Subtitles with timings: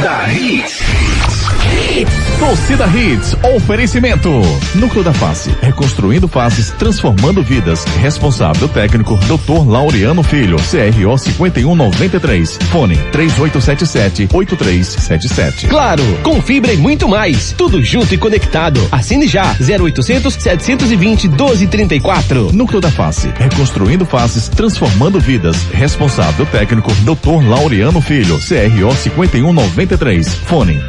[0.00, 2.29] Torcida Hits.
[2.40, 4.30] Torcida Hits, oferecimento.
[4.74, 7.84] Núcleo da Face, reconstruindo faces, transformando vidas.
[8.00, 9.68] Responsável técnico, Dr.
[9.68, 12.56] Laureano Filho, CRO 5193.
[12.72, 15.68] Fone 3877-8377.
[15.68, 17.52] Claro, com fibra e muito mais.
[17.52, 18.80] Tudo junto e conectado.
[18.90, 22.54] Assine já, 0800 720 1234.
[22.54, 25.58] Núcleo da Face, reconstruindo faces, transformando vidas.
[25.74, 27.46] Responsável técnico, Dr.
[27.46, 30.36] Laureano Filho, CRO 5193.
[30.46, 30.80] Fone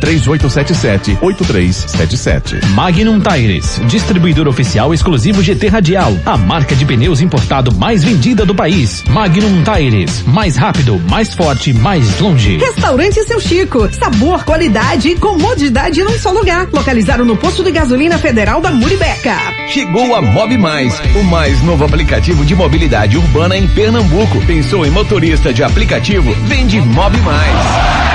[1.44, 2.66] 3877-8377.
[2.70, 8.55] Magnum Tires, distribuidor oficial exclusivo GT Radial, a marca de pneus importado mais vendida do
[8.55, 9.04] país.
[9.09, 12.58] Magnum Tires, mais rápido, mais forte, mais longe.
[12.58, 16.68] Restaurante Seu Chico, sabor, qualidade e comodidade num só lugar.
[16.72, 19.35] Localizado no posto de gasolina federal da Muribeca.
[19.68, 24.41] Chegou a Mob Mais, o mais novo aplicativo de mobilidade urbana em Pernambuco.
[24.46, 26.34] Pensou em motorista de aplicativo?
[26.46, 28.10] Vende Mob Mais.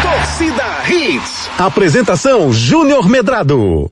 [0.89, 1.51] Hits.
[1.59, 3.91] Apresentação Júnior Medrado.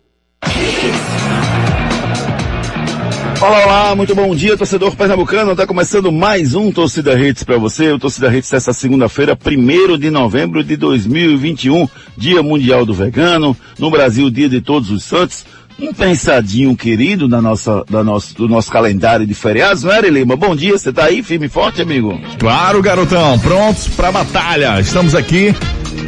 [3.41, 5.51] Olá, olá, muito bom dia, torcedor pernambucano.
[5.51, 7.91] Está começando mais um Torcida Hits para você.
[7.91, 13.57] O Torcida Hits essa segunda-feira, 1 de novembro de 2021, Dia Mundial do Vegano.
[13.77, 15.45] No Brasil, Dia de Todos os Santos.
[15.81, 20.37] Um pensadinho querido da nossa, da nosso, do nosso calendário de feriados, não é, Lima?
[20.37, 22.17] Bom dia, você tá aí, firme e forte, amigo?
[22.39, 24.79] Claro, garotão, prontos pra batalha.
[24.81, 25.53] Estamos aqui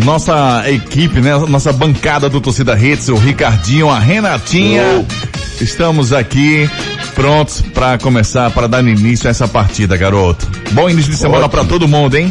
[0.04, 1.36] nossa equipe, né?
[1.48, 4.82] Nossa bancada do Torcida Hits, o Ricardinho, a Renatinha.
[4.98, 5.62] Oh.
[5.62, 6.68] Estamos aqui
[7.14, 10.46] prontos para começar, para dar início a essa partida, garoto.
[10.72, 12.30] Bom início de semana para todo mundo, hein?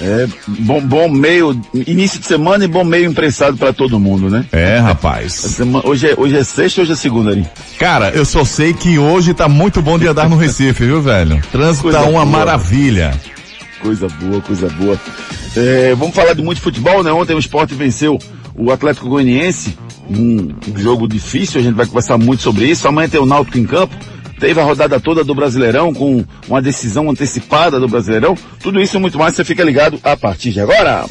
[0.00, 4.46] É, bom, bom meio, início de semana e bom meio imprensado para todo mundo, né?
[4.50, 5.32] É, rapaz.
[5.34, 7.46] Semana, hoje, é, hoje é sexta hoje é segunda ali?
[7.78, 11.42] Cara, eu só sei que hoje tá muito bom de andar no Recife, viu, velho?
[11.52, 12.24] Trânsito tá uma boa.
[12.24, 13.12] maravilha.
[13.80, 15.00] Coisa boa, coisa boa.
[15.56, 17.12] É, vamos falar de muito futebol, né?
[17.12, 18.18] Ontem o esporte venceu
[18.54, 19.76] o Atlético Goianiense,
[20.08, 22.86] um jogo difícil, a gente vai conversar muito sobre isso.
[22.86, 23.94] Amanhã tem o Náutico em campo.
[24.38, 28.34] Teve a rodada toda do Brasileirão com uma decisão antecipada do Brasileirão.
[28.60, 31.04] Tudo isso e muito mais, você fica ligado a partir de agora.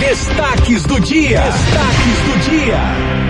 [0.00, 1.40] Destaques do dia.
[1.40, 3.28] Destaques do dia.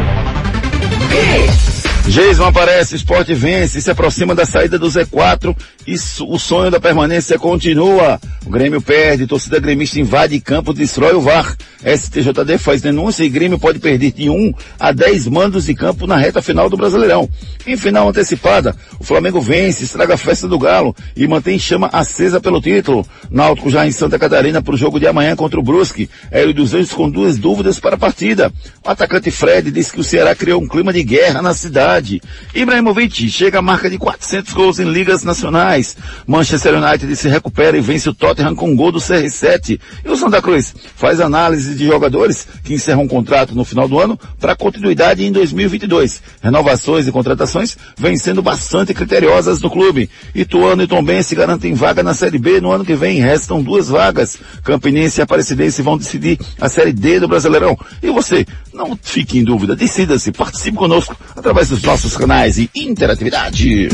[2.08, 5.54] Jason aparece, esporte vence, se aproxima da saída do Z4
[5.88, 5.94] e
[6.24, 8.20] o sonho da permanência continua.
[8.44, 11.56] O Grêmio perde, torcida gremista invade campo, destrói o VAR.
[11.82, 16.16] STJD faz denúncia e Grêmio pode perder de 1 a 10 mandos de campo na
[16.16, 17.28] reta final do Brasileirão.
[17.66, 22.40] Em final antecipada, o Flamengo vence, estraga a festa do Galo e mantém chama acesa
[22.40, 23.06] pelo título.
[23.30, 26.10] Náutico já em Santa Catarina para o jogo de amanhã contra o Brusque.
[26.30, 28.52] Hélio dos Anjos com duas dúvidas para a partida.
[28.84, 32.20] O atacante Fred disse que o Ceará criou um clima de guerra na cidade.
[32.54, 35.77] Ibrahimovic chega à marca de 400 gols em ligas nacionais.
[36.26, 39.80] Manchester United se recupera e vence o Tottenham com um gol do CR7.
[40.04, 43.98] E o Santa Cruz faz análise de jogadores que encerram um contrato no final do
[43.98, 46.22] ano para continuidade em 2022.
[46.42, 50.10] Renovações e contratações vêm sendo bastante criteriosas no clube.
[50.34, 53.20] Ituano e Tombense garantem vaga na Série B no ano que vem.
[53.20, 54.38] Restam duas vagas.
[54.64, 57.78] Campinense e Aparecidense vão decidir a Série D do Brasileirão.
[58.02, 58.46] E você,
[58.78, 63.88] não fique em dúvida, decida-se, participe conosco através dos nossos canais de interatividade.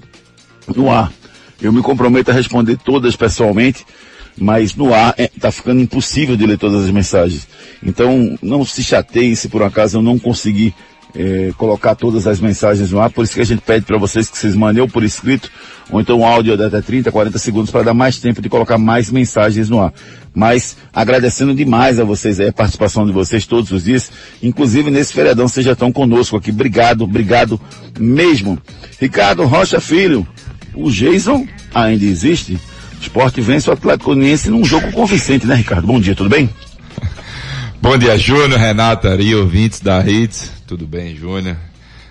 [0.75, 1.11] no ar.
[1.61, 3.85] Eu me comprometo a responder todas pessoalmente,
[4.37, 7.47] mas no ar está é, ficando impossível de ler todas as mensagens.
[7.81, 10.73] Então, não se chateiem se por acaso eu não conseguir
[11.15, 14.29] é, colocar todas as mensagens no ar, por isso que a gente pede para vocês
[14.29, 15.49] que vocês mandem ou por escrito,
[15.91, 18.77] ou então um áudio de até 30, 40 segundos para dar mais tempo de colocar
[18.77, 19.93] mais mensagens no ar.
[20.33, 24.11] Mas agradecendo demais a vocês a participação de vocês todos os dias,
[24.41, 26.49] inclusive nesse feriadão, vocês já estão conosco aqui.
[26.49, 27.61] Obrigado, obrigado
[27.99, 28.57] mesmo.
[28.99, 30.25] Ricardo Rocha Filho,
[30.73, 32.59] o Jason ainda existe?
[32.99, 35.85] Esporte vence o Atlético Uniense num jogo convincente, né, Ricardo?
[35.85, 36.49] Bom dia, tudo bem?
[37.83, 40.49] Bom dia, Júnior, Renata, Ari, ouvintes da Hits.
[40.65, 41.57] Tudo bem, Júnior?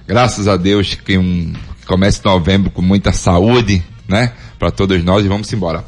[0.06, 1.54] Graças a Deus que um
[1.86, 4.34] comece novembro com muita saúde, né?
[4.58, 5.82] Para todos nós e vamos embora.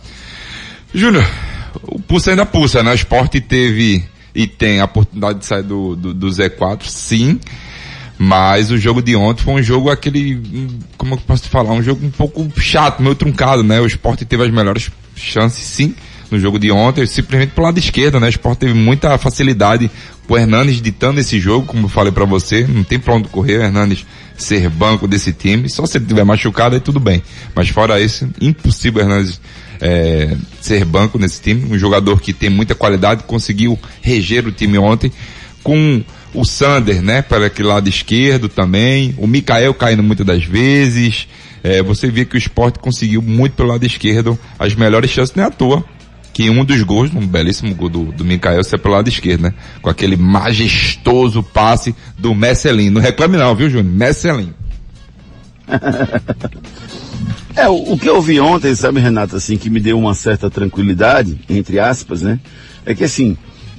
[0.95, 1.31] Júnior,
[1.83, 2.93] o pulsa ainda pulsa, né?
[2.93, 4.03] O esporte teve
[4.35, 7.39] e tem a oportunidade de sair do, do, do Z4, sim.
[8.19, 11.83] Mas o jogo de ontem foi um jogo aquele, como eu posso te falar, um
[11.83, 13.83] jogo um pouco chato, meio truncado, né?
[13.83, 15.95] O esporte teve as melhores chances, sim,
[16.35, 18.27] no jogo de ontem, simplesmente pro lado esquerdo, né?
[18.27, 19.91] O esporte teve muita facilidade
[20.29, 23.59] o Hernanes ditando esse jogo, como eu falei para você, não tem pra onde correr
[23.59, 27.23] o Hernanes ser banco desse time, só se ele tiver machucado aí tudo bem.
[27.55, 29.41] Mas fora isso, impossível o Hernanes
[29.81, 34.79] é, ser banco nesse time, um jogador que tem muita qualidade, conseguiu reger o time
[34.79, 35.13] ontem,
[35.63, 36.03] com
[36.33, 41.29] o Sander, né, para aquele lado esquerdo também, o Mikael caindo muitas das vezes,
[41.63, 45.45] é, você vê que o esporte conseguiu muito pelo lado esquerdo as melhores chances, nem
[45.45, 45.85] à toa,
[46.35, 49.55] que um dos gols, um belíssimo gol do, do Mikael, é pelo lado esquerdo, né?
[49.81, 52.91] Com aquele majestoso passe do Messelin.
[52.91, 53.95] Não reclame não, viu, Júnior?
[53.95, 54.53] Messelin.
[57.55, 60.51] é, o, o, que eu vi ontem, sabe, Renato, assim, que me deu uma certa
[60.51, 62.41] tranquilidade, entre aspas, né?
[62.85, 63.37] É que assim,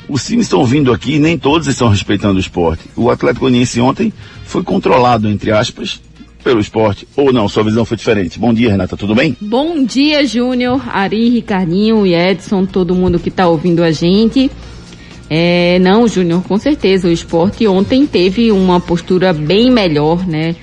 [0.07, 2.83] os times estão vindo aqui, nem todos estão respeitando o esporte.
[2.95, 4.13] O Atlético Goianiense ontem
[4.45, 6.01] foi controlado, entre aspas,
[6.45, 7.07] pelo esporte.
[7.17, 8.37] Ou não, sua visão foi diferente.
[8.37, 9.35] Bom dia, Renata, tudo bem?
[9.41, 14.51] Bom dia, Júnior, Ari, Ricardinho e Edson, todo mundo que está ouvindo a gente.
[15.27, 17.07] É, não, Júnior, com certeza.
[17.07, 20.55] O esporte ontem teve uma postura bem melhor, né?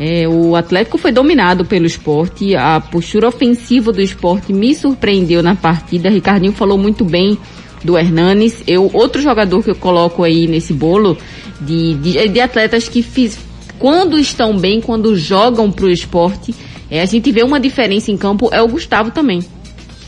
[0.00, 5.54] É, o Atlético foi dominado pelo esporte, a postura ofensiva do esporte me surpreendeu na
[5.54, 6.08] partida.
[6.08, 7.38] Ricardinho falou muito bem
[7.84, 8.62] do Hernanes.
[8.66, 11.16] Eu, outro jogador que eu coloco aí nesse bolo
[11.60, 13.38] de, de, de atletas que fiz,
[13.78, 16.54] quando estão bem, quando jogam para o esporte,
[16.90, 19.40] é, a gente vê uma diferença em campo, é o Gustavo também.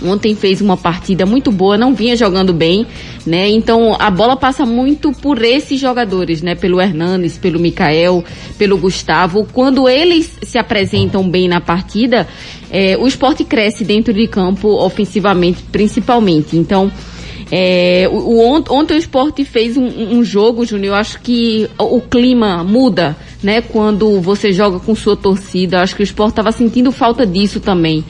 [0.03, 2.87] Ontem fez uma partida muito boa, não vinha jogando bem,
[3.27, 3.49] né?
[3.49, 6.55] Então a bola passa muito por esses jogadores, né?
[6.55, 8.25] Pelo Hernanes, pelo Mikael,
[8.57, 9.47] pelo Gustavo.
[9.53, 12.29] Quando eles se apresentam bem na partida,
[12.71, 16.57] é, o esporte cresce dentro de campo, ofensivamente, principalmente.
[16.57, 16.93] Então,
[17.51, 22.01] é, o, ontem o esporte fez um, um jogo, Júnior, eu acho que o, o,
[22.01, 23.63] clima muda, né?
[23.63, 27.59] Quando você joga com sua torcida, eu acho que o esporte estava sentindo falta disso
[27.59, 28.05] também.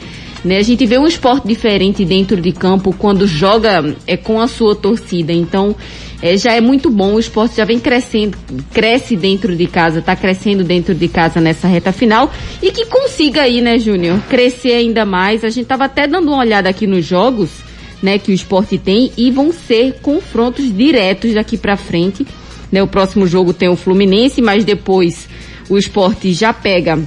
[0.45, 0.59] Né?
[0.59, 4.75] A gente vê um esporte diferente dentro de campo quando joga é, com a sua
[4.75, 5.33] torcida.
[5.33, 5.75] Então,
[6.21, 8.37] é, já é muito bom, o esporte já vem crescendo,
[8.73, 13.43] cresce dentro de casa, está crescendo dentro de casa nessa reta final e que consiga
[13.43, 15.45] aí, né, Júnior, crescer ainda mais.
[15.45, 17.68] A gente estava até dando uma olhada aqui nos jogos
[18.03, 22.27] né, que o esporte tem e vão ser confrontos diretos daqui para frente.
[22.71, 25.29] Né, o próximo jogo tem o Fluminense, mas depois
[25.69, 26.99] o esporte já pega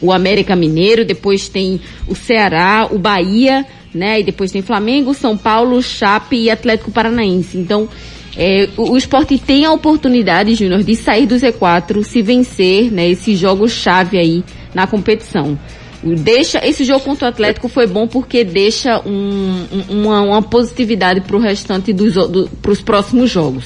[0.00, 3.64] o América Mineiro, depois tem o Ceará, o Bahia,
[3.94, 7.56] né, e depois tem Flamengo, São Paulo, Chape e Atlético Paranaense.
[7.58, 7.88] Então,
[8.36, 13.10] é, o, o esporte tem a oportunidade, Júnior, de sair do Z4 se vencer, né,
[13.10, 14.42] esse jogo chave aí
[14.74, 15.58] na competição
[16.02, 21.36] deixa esse jogo contra o Atlético foi bom porque deixa um, uma, uma, positividade para
[21.36, 23.64] o restante dos do, para os próximos jogos.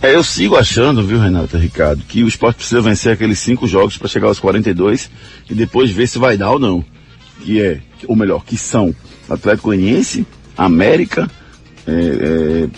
[0.00, 3.96] É, eu sigo achando, viu, Renato Ricardo, que o esporte precisa vencer aqueles cinco jogos
[3.96, 5.10] para chegar aos 42
[5.50, 6.84] e depois ver se vai dar ou não.
[7.40, 8.94] Que é, ou melhor, que são
[9.28, 10.24] Atlético Goianiense,
[10.56, 11.28] América,
[11.86, 12.68] é, é,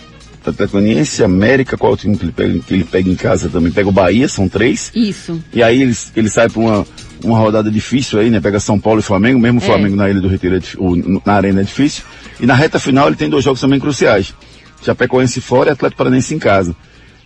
[0.48, 3.50] Atlético Goianiense, América, qual é o time que ele, pega, que ele pega em casa
[3.50, 3.70] também?
[3.70, 4.90] Pega o Bahia, são três.
[4.94, 5.42] Isso.
[5.52, 6.86] E aí ele, ele sai para uma
[7.24, 8.40] uma rodada difícil aí, né?
[8.40, 9.66] Pega São Paulo e Flamengo, mesmo o é.
[9.66, 12.04] Flamengo na Ilha do Retiro, é, ou, na Arena é difícil.
[12.38, 14.34] E na reta final ele tem dois jogos também cruciais.
[14.82, 16.74] Chapecoense fora e Atlético Paranaense em casa.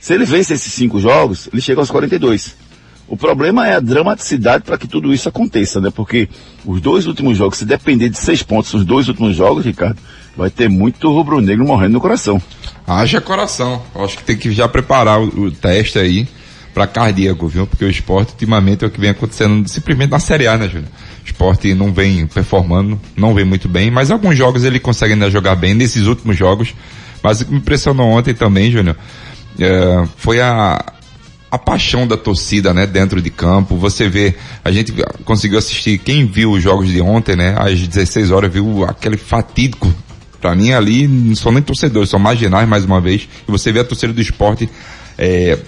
[0.01, 2.57] Se ele vence esses cinco jogos, ele chega aos 42.
[3.07, 5.91] O problema é a dramaticidade para que tudo isso aconteça, né?
[5.95, 6.29] Porque
[6.65, 9.99] os dois últimos jogos, se depender de seis pontos, os dois últimos jogos, Ricardo,
[10.37, 12.41] vai ter muito rubro-negro morrendo no coração.
[12.87, 13.83] Haja coração.
[13.95, 16.27] Acho que tem que já preparar o, o teste aí
[16.75, 17.67] para cardíaco, viu?
[17.67, 20.91] Porque o esporte, ultimamente, é o que vem acontecendo simplesmente na Série A, né, Júnior?
[21.23, 25.31] O esporte não vem performando, não vem muito bem, mas alguns jogos ele consegue ainda
[25.31, 26.75] jogar bem, nesses últimos jogos.
[27.23, 28.97] Mas o que me impressionou ontem também, Júnior,
[29.59, 30.85] é, foi a,
[31.51, 33.77] a paixão da torcida, né, dentro de campo.
[33.77, 34.93] Você vê, a gente
[35.25, 39.95] conseguiu assistir, quem viu os jogos de ontem, né, às 16 horas, viu aquele fatídico
[40.45, 43.27] Pra mim ali, não são nem torcedores, são marginais mais uma vez.
[43.49, 44.69] E você vê a torcida do esporte
[45.17, 45.59] é,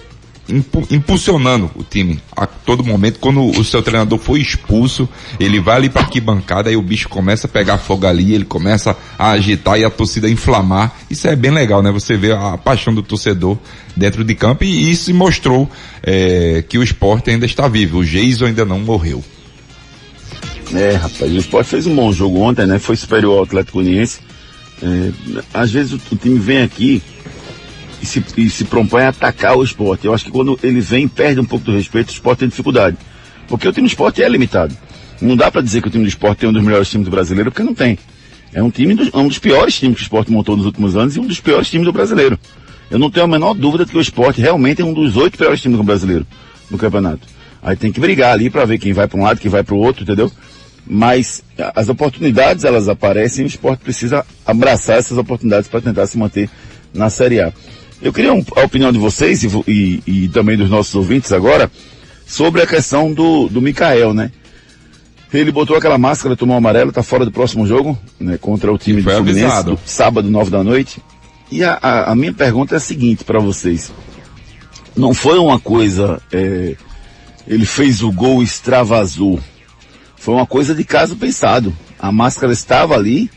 [0.49, 3.19] impulsionando o time a todo momento.
[3.19, 5.07] Quando o seu treinador foi expulso,
[5.39, 8.95] ele vai ali para arquibancada, aí o bicho começa a pegar fogo ali, ele começa
[9.17, 10.95] a agitar e a torcida inflamar.
[11.09, 11.91] Isso é bem legal, né?
[11.91, 13.57] Você vê a paixão do torcedor
[13.95, 15.69] dentro de campo e isso mostrou
[16.01, 17.99] é, que o esporte ainda está vivo.
[17.99, 19.23] O Geiso ainda não morreu.
[20.73, 22.79] É, rapaz, o esporte fez um bom jogo ontem, né?
[22.79, 24.19] Foi superior ao Atlético Uniense.
[24.81, 25.11] É,
[25.53, 27.01] às vezes o, o time vem aqui
[28.01, 30.05] e se, e se propõe a atacar o esporte.
[30.05, 32.97] Eu acho que quando ele vem perde um pouco do respeito, o esporte tem dificuldade.
[33.47, 34.75] Porque o time do esporte é limitado.
[35.21, 37.11] Não dá para dizer que o time do esporte é um dos melhores times do
[37.11, 37.97] brasileiro, porque não tem.
[38.53, 41.15] É um time, dos, um dos piores times que o esporte montou nos últimos anos
[41.15, 42.39] e um dos piores times do brasileiro.
[42.89, 45.37] Eu não tenho a menor dúvida de que o esporte realmente é um dos oito
[45.37, 46.25] piores times do brasileiro
[46.69, 47.27] no campeonato.
[47.61, 49.75] Aí tem que brigar ali para ver quem vai para um lado, quem vai para
[49.75, 50.31] o outro, entendeu?
[50.85, 51.43] Mas
[51.75, 56.49] as oportunidades elas aparecem e o esporte precisa abraçar essas oportunidades para tentar se manter
[56.93, 57.51] na Série A.
[58.01, 61.71] Eu queria um, a opinião de vocês e, e, e, também dos nossos ouvintes agora
[62.25, 64.31] sobre a questão do, do Mikael, né?
[65.33, 68.37] Ele botou aquela máscara, tomou amarelo, tá fora do próximo jogo, né?
[68.37, 69.79] Contra o time do Fluminense, avisado.
[69.85, 71.01] sábado, nove da noite.
[71.51, 73.91] E a, a, a minha pergunta é a seguinte para vocês.
[74.95, 76.75] Não foi uma coisa, é,
[77.47, 79.39] ele fez o gol extravasou.
[80.15, 81.73] Foi uma coisa de caso pensado.
[81.99, 83.29] A máscara estava ali,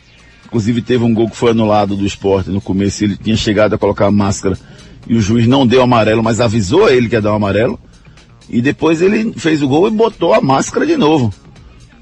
[0.50, 3.78] inclusive teve um gol que foi anulado do esporte no começo, ele tinha chegado a
[3.78, 4.58] colocar a máscara
[5.06, 7.78] e o juiz não deu amarelo, mas avisou ele que ia dar um amarelo.
[8.48, 11.32] E depois ele fez o gol e botou a máscara de novo.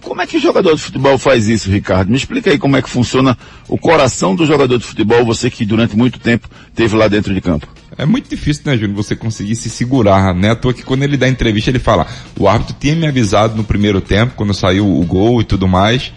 [0.00, 2.09] Como é que o jogador de futebol faz isso, Ricardo?
[2.09, 3.37] Me explica aí como é que funciona
[3.69, 7.40] o coração do jogador de futebol, você que durante muito tempo teve lá dentro de
[7.40, 7.67] campo.
[7.97, 10.52] É muito difícil, né, Júnior, você conseguir se segurar, né?
[10.52, 12.07] À toa que quando ele dá entrevista, ele fala,
[12.38, 16.12] o árbitro tinha me avisado no primeiro tempo, quando saiu o gol e tudo mais,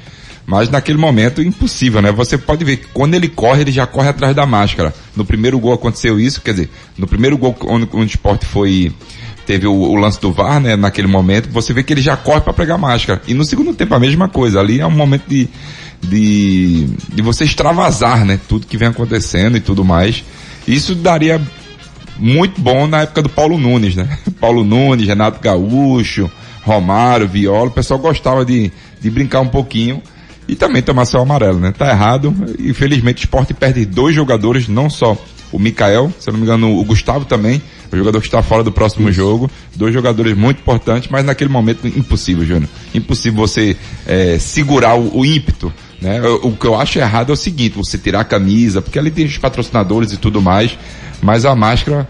[0.51, 2.11] mas naquele momento, impossível, né?
[2.11, 4.93] Você pode ver que quando ele corre, ele já corre atrás da máscara.
[5.15, 8.91] No primeiro gol aconteceu isso, quer dizer, no primeiro gol onde, onde o esporte foi
[9.45, 12.41] teve o, o, lance do VAR, né, naquele momento, você vê que ele já corre
[12.41, 13.21] para pegar máscara.
[13.29, 15.47] E no segundo tempo a mesma coisa, ali é um momento de,
[16.01, 20.21] de, de você extravasar, né, tudo que vem acontecendo e tudo mais.
[20.67, 21.41] Isso daria
[22.19, 24.19] muito bom na época do Paulo Nunes, né?
[24.37, 26.29] Paulo Nunes, Renato Gaúcho,
[26.61, 30.03] Romário, Viola, o pessoal gostava de, de brincar um pouquinho
[30.47, 31.71] e também tomar seu amarelo, né?
[31.71, 32.33] Tá errado.
[32.59, 35.17] Infelizmente o esporte perde dois jogadores, não só
[35.51, 38.71] o Mikael, se não me engano, o Gustavo também, o jogador que está fora do
[38.71, 39.17] próximo Isso.
[39.17, 39.51] jogo.
[39.75, 42.69] Dois jogadores muito importantes, mas naquele momento impossível, Júnior.
[42.93, 43.75] Impossível você
[44.07, 45.71] é, segurar o, o ímpeto.
[46.01, 46.21] Né?
[46.21, 49.11] O, o, que eu acho errado é o seguinte, você tirar a camisa, porque ali
[49.11, 50.77] tem os patrocinadores e tudo mais,
[51.21, 52.07] mas a máscara,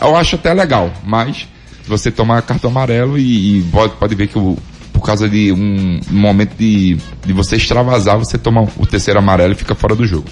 [0.00, 1.48] eu acho até legal, mas
[1.86, 4.58] você tomar cartão amarelo e, e pode, pode ver que o,
[5.00, 9.56] por causa de um, momento de, de você extravasar, você toma o terceiro amarelo e
[9.56, 10.26] fica fora do jogo.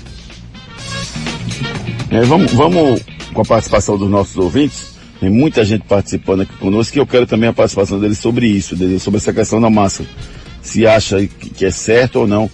[2.11, 3.01] É, vamos, vamos
[3.33, 4.99] com a participação dos nossos ouvintes.
[5.19, 8.77] Tem muita gente participando aqui conosco e eu quero também a participação deles sobre isso,
[9.01, 10.09] sobre essa questão da máscara.
[10.61, 12.51] Se acha que é certo ou não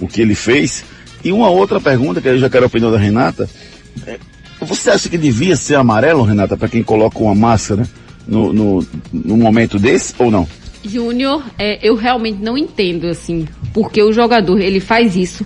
[0.00, 0.84] o que ele fez.
[1.24, 3.50] E uma outra pergunta, que eu já quero a opinião da Renata.
[4.06, 4.18] É,
[4.60, 7.88] você acha que devia ser amarelo, Renata, para quem coloca uma máscara
[8.26, 10.46] no, no, no momento desse ou não?
[10.86, 15.44] Júnior, é, eu realmente não entendo, assim, porque o jogador, ele faz isso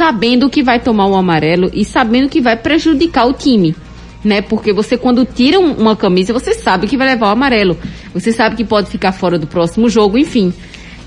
[0.00, 3.76] sabendo que vai tomar um amarelo e sabendo que vai prejudicar o time.
[4.24, 4.40] Né?
[4.40, 7.76] Porque você quando tira uma camisa, você sabe que vai levar o amarelo.
[8.14, 10.54] Você sabe que pode ficar fora do próximo jogo, enfim.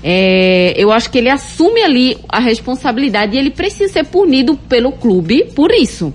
[0.02, 4.92] É, eu acho que ele assume ali a responsabilidade e ele precisa ser punido pelo
[4.92, 6.14] clube por isso.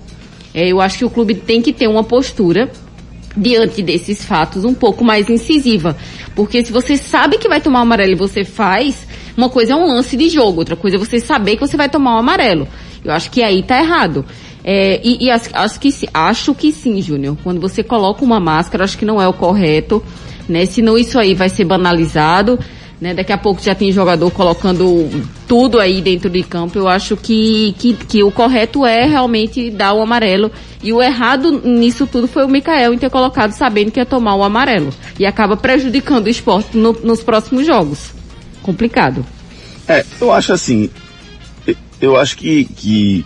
[0.54, 2.70] É, eu acho que o clube tem que ter uma postura
[3.36, 5.96] diante desses fatos um pouco mais incisiva.
[6.34, 9.06] Porque se você sabe que vai tomar o amarelo e você faz,
[9.36, 11.88] uma coisa é um lance de jogo, outra coisa é você saber que você vai
[11.88, 12.66] tomar o amarelo.
[13.04, 14.24] Eu acho que aí tá errado.
[14.62, 17.36] É, e, e acho, acho, que, acho que sim, Júnior.
[17.42, 20.02] Quando você coloca uma máscara, acho que não é o correto,
[20.48, 20.66] né?
[20.66, 22.58] Senão isso aí vai ser banalizado,
[23.00, 23.14] né?
[23.14, 25.08] Daqui a pouco já tem jogador colocando
[25.48, 26.78] tudo aí dentro de campo.
[26.78, 30.50] Eu acho que, que, que o correto é realmente dar o amarelo.
[30.82, 34.34] E o errado nisso tudo foi o Mikael em ter colocado sabendo que ia tomar
[34.34, 34.92] o amarelo.
[35.18, 38.20] E acaba prejudicando o esporte no, nos próximos jogos
[38.62, 39.24] complicado.
[39.88, 40.88] É, eu acho assim,
[42.00, 43.24] eu acho que, que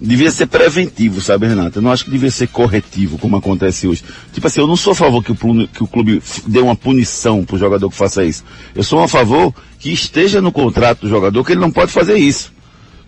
[0.00, 1.78] devia ser preventivo, sabe, Renata?
[1.78, 4.04] Eu não acho que devia ser corretivo, como acontece hoje.
[4.32, 5.36] Tipo assim, eu não sou a favor que o,
[5.68, 8.44] que o clube dê uma punição pro jogador que faça isso.
[8.74, 12.16] Eu sou a favor que esteja no contrato do jogador que ele não pode fazer
[12.16, 12.52] isso.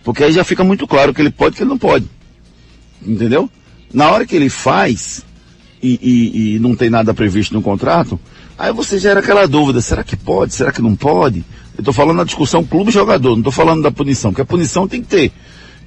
[0.03, 2.05] Porque aí já fica muito claro que ele pode e que ele não pode.
[3.05, 3.49] Entendeu?
[3.93, 5.23] Na hora que ele faz
[5.81, 8.19] e, e, e não tem nada previsto no contrato,
[8.57, 10.53] aí você gera aquela dúvida, será que pode?
[10.53, 11.43] Será que não pode?
[11.77, 15.01] Eu estou falando da discussão clube-jogador, não estou falando da punição, porque a punição tem
[15.01, 15.31] que ter.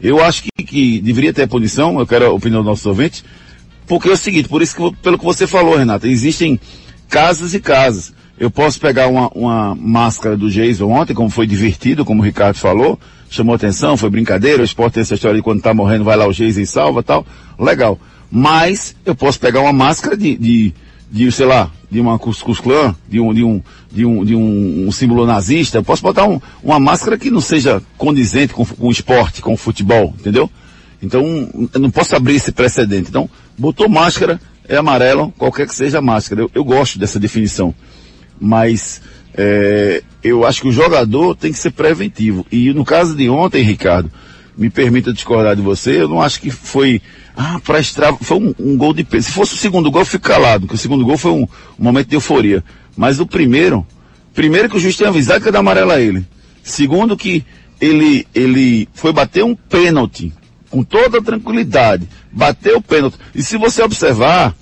[0.03, 3.25] Eu acho que, que deveria ter punição, eu quero a opinião dos nossos ouvintes,
[3.87, 6.59] porque é o seguinte, por isso que, pelo que você falou, Renata, existem
[7.09, 8.13] casas e casas.
[8.39, 12.57] Eu posso pegar uma, uma máscara do Jason ontem, como foi divertido, como o Ricardo
[12.57, 12.99] falou,
[13.31, 16.27] chamou atenção, foi brincadeira, o esporte tem essa história de quando está morrendo vai lá
[16.27, 17.27] o Jason e salva tal,
[17.59, 17.99] legal.
[18.31, 20.75] Mas eu posso pegar uma máscara de, de
[21.15, 23.63] de, sei lá, de uma Cuscuz Clã, de um, de um,
[23.95, 27.41] de um, de um, um símbolo nazista, eu posso botar um, uma máscara que não
[27.41, 30.51] seja condizente com, com o esporte, com o futebol, entendeu?
[31.01, 31.23] Então,
[31.73, 33.09] eu não posso abrir esse precedente.
[33.09, 36.43] Então, botou máscara, é amarelo, qualquer que seja a máscara.
[36.43, 37.75] Eu, eu gosto dessa definição.
[38.41, 39.01] Mas,
[39.37, 42.47] é, eu acho que o jogador tem que ser preventivo.
[42.51, 44.11] E no caso de ontem, Ricardo,
[44.57, 47.03] me permita discordar de você, eu não acho que foi,
[47.37, 49.27] ah, para extra, foi um, um, gol de peso.
[49.27, 51.49] Se fosse o segundo gol, eu fico calado, porque o segundo gol foi um, um,
[51.79, 52.63] momento de euforia.
[52.97, 53.87] Mas o primeiro,
[54.33, 56.25] primeiro que o juiz tinha avisado que ia dar amarelo a ele.
[56.63, 57.45] Segundo que
[57.81, 60.33] ele, ele foi bater um pênalti,
[60.71, 63.19] com toda tranquilidade, bateu o pênalti.
[63.35, 64.55] E se você observar,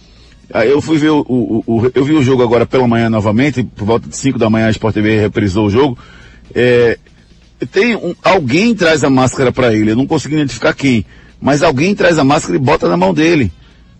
[0.67, 3.85] eu fui ver o, o, o, eu vi o jogo agora pela manhã novamente, por
[3.85, 5.99] volta de 5 da manhã a Sport TV reprisou o jogo.
[6.55, 6.99] É,
[7.71, 11.07] tem um, alguém traz a máscara para ele, eu não consegui identificar quem,
[11.41, 13.51] mas alguém traz a máscara e bota na mão dele.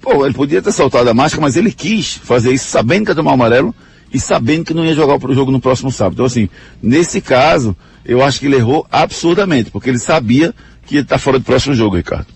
[0.01, 3.15] Pô, ele podia ter soltado a máscara, mas ele quis fazer isso sabendo que ia
[3.15, 3.75] tomar o amarelo
[4.13, 6.15] e sabendo que não ia jogar o jogo no próximo sábado.
[6.15, 6.49] Então assim,
[6.83, 10.55] nesse caso, eu acho que ele errou absurdamente, porque ele sabia
[10.87, 12.27] que ia estar fora do próximo jogo, Ricardo.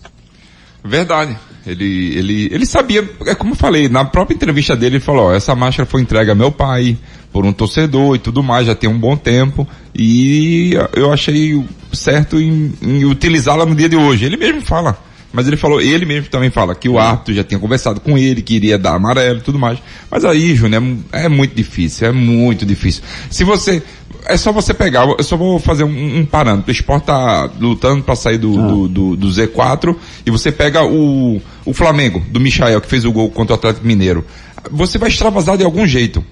[0.83, 1.37] Verdade.
[1.65, 5.35] Ele, ele, ele sabia, é como eu falei, na própria entrevista dele ele falou, ó,
[5.35, 6.97] essa máscara foi entregue a meu pai,
[7.31, 12.39] por um torcedor e tudo mais, já tem um bom tempo, e eu achei certo
[12.39, 14.25] em, em utilizá-la no dia de hoje.
[14.25, 14.97] Ele mesmo fala.
[15.31, 18.41] Mas ele falou, ele mesmo também fala que o árbitro já tinha conversado com ele,
[18.41, 19.77] que iria dar amarelo e tudo mais.
[20.09, 20.81] Mas aí, Júnior,
[21.11, 23.03] é, é, muito difícil, é muito difícil.
[23.29, 23.83] Se você,
[24.25, 26.69] é só você pegar, eu só vou fazer um, um parâmetro.
[26.69, 28.67] O Sport tá lutando para sair do, ah.
[28.67, 33.11] do, do, do, Z4 e você pega o, o Flamengo, do Michael, que fez o
[33.11, 34.25] gol contra o Atlético Mineiro.
[34.71, 36.23] Você vai extravasar de algum jeito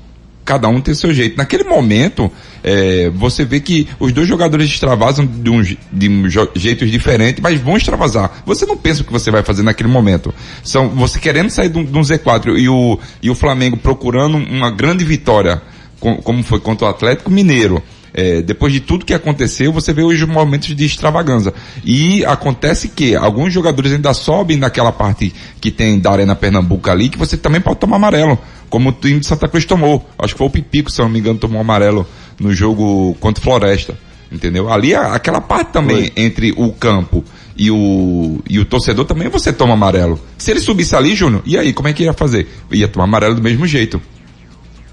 [0.45, 1.35] cada um tem seu jeito.
[1.35, 2.31] Naquele momento,
[2.67, 7.77] é, você vê que os dois jogadores extravasam de, um, de jeitos diferentes, mas vão
[7.77, 8.41] extravasar.
[8.43, 10.33] Você não pensa o que você vai fazer naquele momento.
[10.63, 14.37] São você querendo sair de um, de um Z4 e o, e o Flamengo procurando
[14.37, 15.61] uma grande vitória,
[15.99, 17.83] com, como foi contra o Atlético Mineiro.
[18.17, 21.53] É, depois de tudo que aconteceu, você vê os momentos de extravagância.
[21.83, 25.31] E acontece que alguns jogadores ainda sobem naquela parte
[25.61, 29.19] que tem da Arena Pernambuco ali, que você também pode tomar amarelo como o time
[29.19, 30.07] de Santa Cruz tomou.
[30.17, 32.07] Acho que foi o Pipico, se não me engano, tomou amarelo
[32.39, 33.97] no jogo contra o Floresta.
[34.31, 34.71] Entendeu?
[34.71, 36.23] Ali, aquela parte também foi.
[36.23, 37.23] entre o campo
[37.55, 40.19] e o, e o torcedor também você toma amarelo.
[40.37, 42.47] Se ele subisse ali, Júnior, e aí, como é que ia fazer?
[42.71, 44.01] Ia tomar amarelo do mesmo jeito.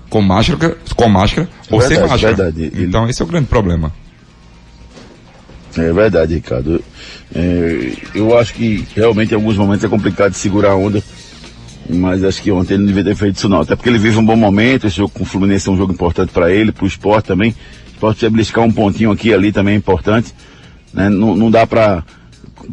[0.09, 2.35] Com máscara, com máscara ou verdade, sem máscara.
[2.35, 2.73] Verdade.
[2.85, 3.93] Então esse é o grande problema.
[5.77, 6.85] É verdade, Ricardo.
[7.35, 11.03] É, eu acho que realmente em alguns momentos é complicado de segurar a onda
[11.89, 13.61] mas acho que ontem ele não devia ter feito isso não.
[13.61, 15.93] Até porque ele vive um bom momento, esse jogo com o Fluminense é um jogo
[15.93, 17.51] importante para ele, para o esporte também.
[17.51, 20.33] O esporte beliscar um pontinho aqui e ali também é importante.
[20.93, 21.09] Né?
[21.09, 22.05] Não, não dá para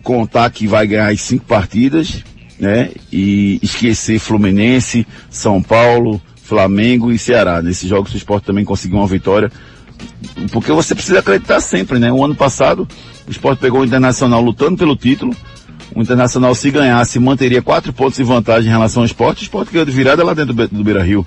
[0.04, 2.24] contar que vai ganhar as cinco partidas,
[2.60, 2.92] né?
[3.12, 7.62] E esquecer Fluminense, São Paulo, Flamengo e Ceará.
[7.62, 9.52] Nesses jogos o esporte também conseguiu uma vitória.
[10.52, 12.12] Porque você precisa acreditar sempre, né?
[12.12, 12.88] O ano passado
[13.30, 15.36] o esporte pegou o Internacional lutando pelo título,
[15.96, 19.42] o Internacional, se ganhasse, manteria quatro pontos de vantagem em relação ao esporte.
[19.42, 21.26] O esporte ganhou de virada lá dentro do, do Beira Rio,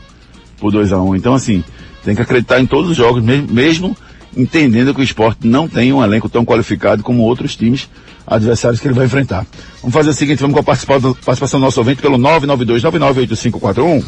[0.59, 1.16] por 2 a 1 um.
[1.16, 1.62] Então, assim,
[2.05, 3.96] tem que acreditar em todos os jogos, mesmo, mesmo
[4.37, 7.88] entendendo que o esporte não tem um elenco tão qualificado como outros times
[8.27, 9.46] adversários que ele vai enfrentar.
[9.81, 14.05] Vamos fazer o seguinte, vamos com a participação, do nosso ouvinte pelo 992-998541.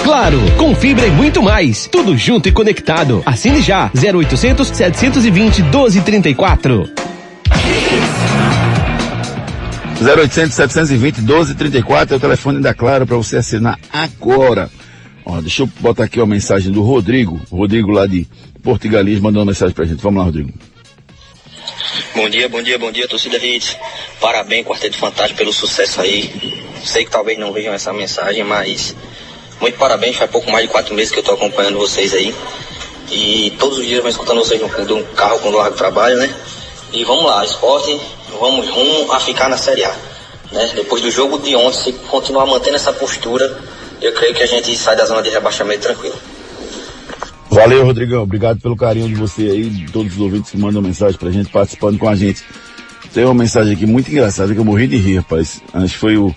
[0.05, 1.87] Claro, com fibra e muito mais.
[1.87, 3.23] Tudo junto e conectado.
[3.25, 3.91] Assine já.
[3.95, 6.91] 0800 720 1234.
[10.01, 14.69] 0800 720 1234 é o telefone da Claro para você assinar agora.
[15.25, 17.41] Ó, deixa eu botar aqui uma mensagem do Rodrigo.
[17.51, 18.27] Rodrigo lá de
[18.61, 20.03] Portugalis mandou uma mensagem pra gente.
[20.03, 20.53] Vamos lá, Rodrigo.
[22.15, 23.77] Bom dia, bom dia, bom dia, torcida Hits.
[24.21, 26.29] Parabéns, Quarteto Fantástico, pelo sucesso aí.
[26.85, 28.97] Sei que talvez não vejam essa mensagem, mas
[29.62, 32.35] muito parabéns, faz pouco mais de quatro meses que eu estou acompanhando vocês aí.
[33.11, 36.35] E todos os dias eu vou escutando vocês no, no carro quando largo trabalho, né?
[36.92, 37.98] E vamos lá, esporte,
[38.38, 39.94] vamos rumo a ficar na Série A.
[40.51, 40.70] Né?
[40.75, 43.59] Depois do jogo de ontem, se continuar mantendo essa postura,
[44.01, 46.16] eu creio que a gente sai da zona de rebaixamento tranquilo.
[47.48, 48.22] Valeu, Rodrigão.
[48.22, 51.51] Obrigado pelo carinho de você aí, de todos os ouvintes que mandam mensagem pra gente,
[51.51, 52.42] participando com a gente.
[53.14, 55.62] Tem uma mensagem aqui muito engraçada que eu morri de rir, rapaz.
[55.72, 56.35] Acho que foi o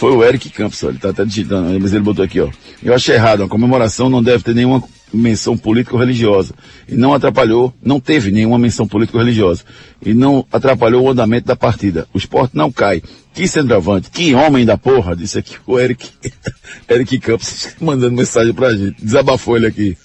[0.00, 2.48] foi o Eric Campos, ele tá até digitando, mas ele botou aqui, ó.
[2.82, 4.82] Eu achei errado, a comemoração não deve ter nenhuma
[5.12, 6.54] menção político-religiosa.
[6.88, 9.62] E não atrapalhou, não teve nenhuma menção político-religiosa.
[10.00, 12.08] E não atrapalhou o andamento da partida.
[12.14, 13.02] O esporte não cai.
[13.34, 16.08] Que centroavante, que homem da porra, disse aqui o Eric,
[16.88, 19.04] Eric Campos, mandando mensagem pra gente.
[19.04, 19.98] Desabafou ele aqui.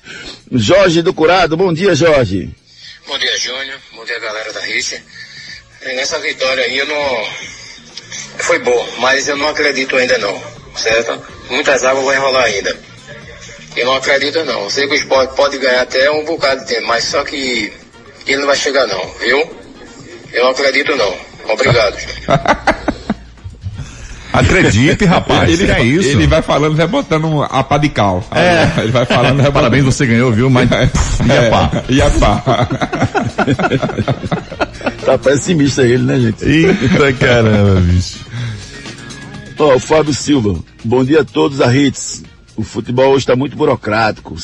[0.52, 2.50] Jorge do Curado, bom dia, Jorge.
[3.06, 3.78] Bom dia, Júnior.
[3.96, 5.02] Bom dia, galera da Rícia.
[5.86, 7.24] Nessa vitória aí eu não,
[8.38, 10.40] foi bom, mas eu não acredito ainda não,
[10.76, 11.20] certo?
[11.50, 12.76] Muitas águas vão enrolar ainda.
[13.76, 14.62] Eu não acredito não.
[14.64, 17.72] Eu sei que o esporte pode ganhar até um bocado de tempo, mas só que
[18.26, 19.56] ele não vai chegar não, viu?
[20.32, 21.14] Eu não acredito não.
[21.48, 21.96] Obrigado.
[24.38, 25.50] Acredite, rapaz.
[25.50, 26.10] Ele, que é isso?
[26.10, 28.22] ele vai falando, vai botando a pá de cal.
[28.32, 28.82] É.
[28.82, 30.48] Ele vai falando, vai Parabéns, você ganhou, viu?
[30.48, 30.68] Mas.
[31.26, 31.70] E a pá?
[31.88, 32.68] E a pá.
[35.08, 36.44] Tá pessimista ele, né, gente?
[36.44, 38.18] Eita caramba, bicho.
[39.58, 40.62] Ó, o Fábio Silva.
[40.84, 42.22] Bom dia a todos a Hits.
[42.54, 44.36] O futebol hoje está muito burocrático.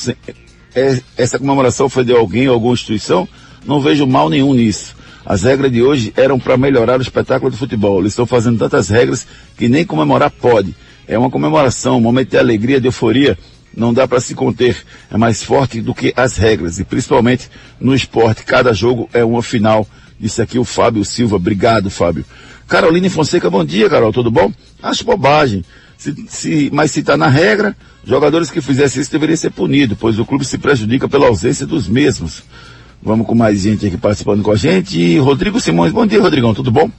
[0.73, 3.29] É- essa comemoração foi de alguém ou alguma instituição?
[3.63, 4.95] Não vejo mal nenhum nisso.
[5.23, 7.99] As regras de hoje eram para melhorar o espetáculo do futebol.
[7.99, 10.73] Eles estão fazendo tantas regras que nem comemorar pode.
[11.07, 13.37] É uma comemoração, um momento de alegria, de euforia.
[13.77, 14.75] Não dá para se conter.
[15.11, 16.79] É mais forte do que as regras.
[16.79, 19.87] E principalmente no esporte, cada jogo é uma final.
[20.19, 21.35] Disse aqui o Fábio Silva.
[21.35, 22.25] Obrigado, Fábio.
[22.67, 24.11] Caroline Fonseca, bom dia, Carol.
[24.11, 24.51] Tudo bom?
[24.81, 25.63] Acho bobagem.
[25.97, 30.19] Se, se, mas se está na regra, jogadores que fizessem isso deveriam ser punidos, pois
[30.19, 32.43] o clube se prejudica pela ausência dos mesmos.
[33.01, 35.17] Vamos com mais gente aqui participando com a gente.
[35.19, 36.89] Rodrigo Simões, bom dia, Rodrigão, tudo bom?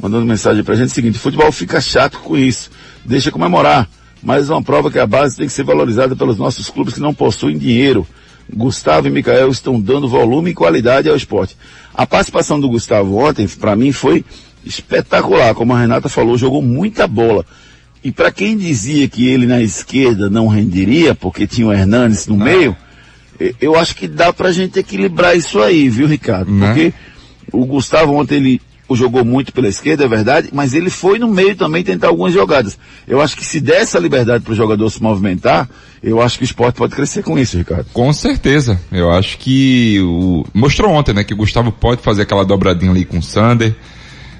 [0.00, 2.70] Mandando mensagem pra gente, seguinte, futebol fica chato com isso.
[3.04, 3.88] Deixa comemorar.
[4.22, 7.14] Mais uma prova que a base tem que ser valorizada pelos nossos clubes que não
[7.14, 8.06] possuem dinheiro.
[8.52, 11.56] Gustavo e Micael estão dando volume e qualidade ao esporte.
[11.98, 14.24] A participação do Gustavo ontem, para mim, foi
[14.64, 15.52] espetacular.
[15.52, 17.44] Como a Renata falou, jogou muita bola.
[18.04, 22.36] E para quem dizia que ele na esquerda não renderia, porque tinha o Hernandes no
[22.36, 22.76] meio,
[23.40, 26.52] e- eu acho que dá pra gente equilibrar isso aí, viu, Ricardo?
[26.52, 26.66] Né?
[26.66, 26.94] Porque
[27.50, 28.60] o Gustavo ontem ele
[28.96, 32.78] jogou muito pela esquerda, é verdade, mas ele foi no meio também tentar algumas jogadas.
[33.06, 35.68] Eu acho que se der essa liberdade para o jogador se movimentar,
[36.02, 37.86] eu acho que o esporte pode crescer com isso, Ricardo.
[37.92, 38.80] Com certeza.
[38.90, 40.44] Eu acho que o...
[40.54, 43.74] mostrou ontem, né, que o Gustavo pode fazer aquela dobradinha ali com o Sander.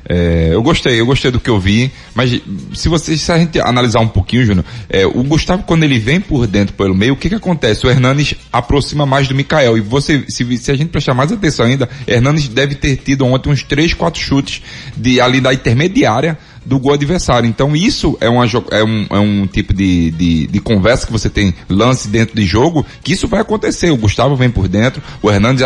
[0.08, 2.40] É, eu gostei, eu gostei do que eu vi, mas
[2.74, 6.18] se você, se a gente analisar um pouquinho, Júnior, é, o Gustavo quando ele vem
[6.18, 7.86] por dentro pelo meio, o que que acontece?
[7.86, 11.66] O Hernanes aproxima mais do Mikael e você, se, se a gente prestar mais atenção
[11.66, 14.62] ainda, Hernanes deve ter tido ontem uns 3, 4 chutes
[14.96, 17.48] de, ali da intermediária do gol adversário.
[17.48, 21.30] Então isso é, uma, é, um, é um tipo de, de, de conversa que você
[21.30, 23.90] tem, lance dentro de jogo, que isso vai acontecer.
[23.90, 25.62] O Gustavo vem por dentro, o Hernandes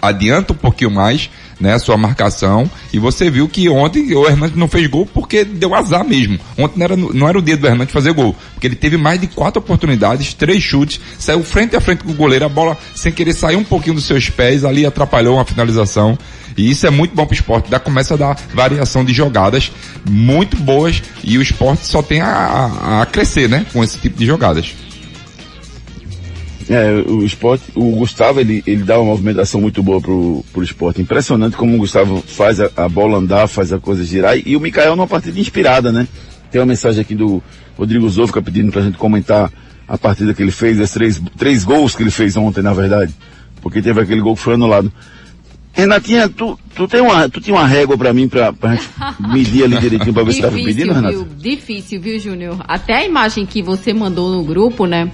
[0.00, 1.28] adianta um pouquinho mais,
[1.60, 5.44] né, a sua marcação, e você viu que ontem o Hernandes não fez gol porque
[5.44, 6.38] deu azar mesmo.
[6.56, 9.20] Ontem não era, não era o dia do Hernandes fazer gol, porque ele teve mais
[9.20, 13.12] de quatro oportunidades, três chutes, saiu frente a frente com o goleiro, a bola sem
[13.12, 16.16] querer sair um pouquinho dos seus pés, ali atrapalhou uma finalização.
[16.58, 19.70] E isso é muito bom para o esporte, dá, começa a dar variação de jogadas
[20.10, 24.26] muito boas e o esporte só tem a, a- crescer, né, com esse tipo de
[24.26, 24.74] jogadas.
[26.68, 31.00] É, o esporte, o Gustavo, ele, ele dá uma movimentação muito boa pro, pro esporte.
[31.00, 34.36] Impressionante como o Gustavo faz a, a bola andar, faz a coisa girar.
[34.36, 36.06] E, o Mikael numa partida inspirada, né?
[36.50, 37.42] Tem uma mensagem aqui do
[37.76, 39.50] Rodrigo Zofka pedindo pra gente comentar
[39.86, 43.14] a partida que ele fez, as três, três gols que ele fez ontem, na verdade.
[43.62, 44.92] Porque teve aquele gol que foi anulado.
[45.78, 48.88] Renatinha, tu, tu, tem uma, tu tinha uma régua pra mim gente
[49.32, 51.14] medir ali direitinho pra ver se tava pedindo, Renata?
[51.14, 51.28] viu?
[51.36, 52.56] Difícil, viu, Júnior?
[52.66, 55.08] Até a imagem que você mandou no grupo, né?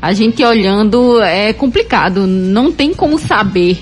[0.00, 3.76] A gente olhando é complicado, não tem como saber.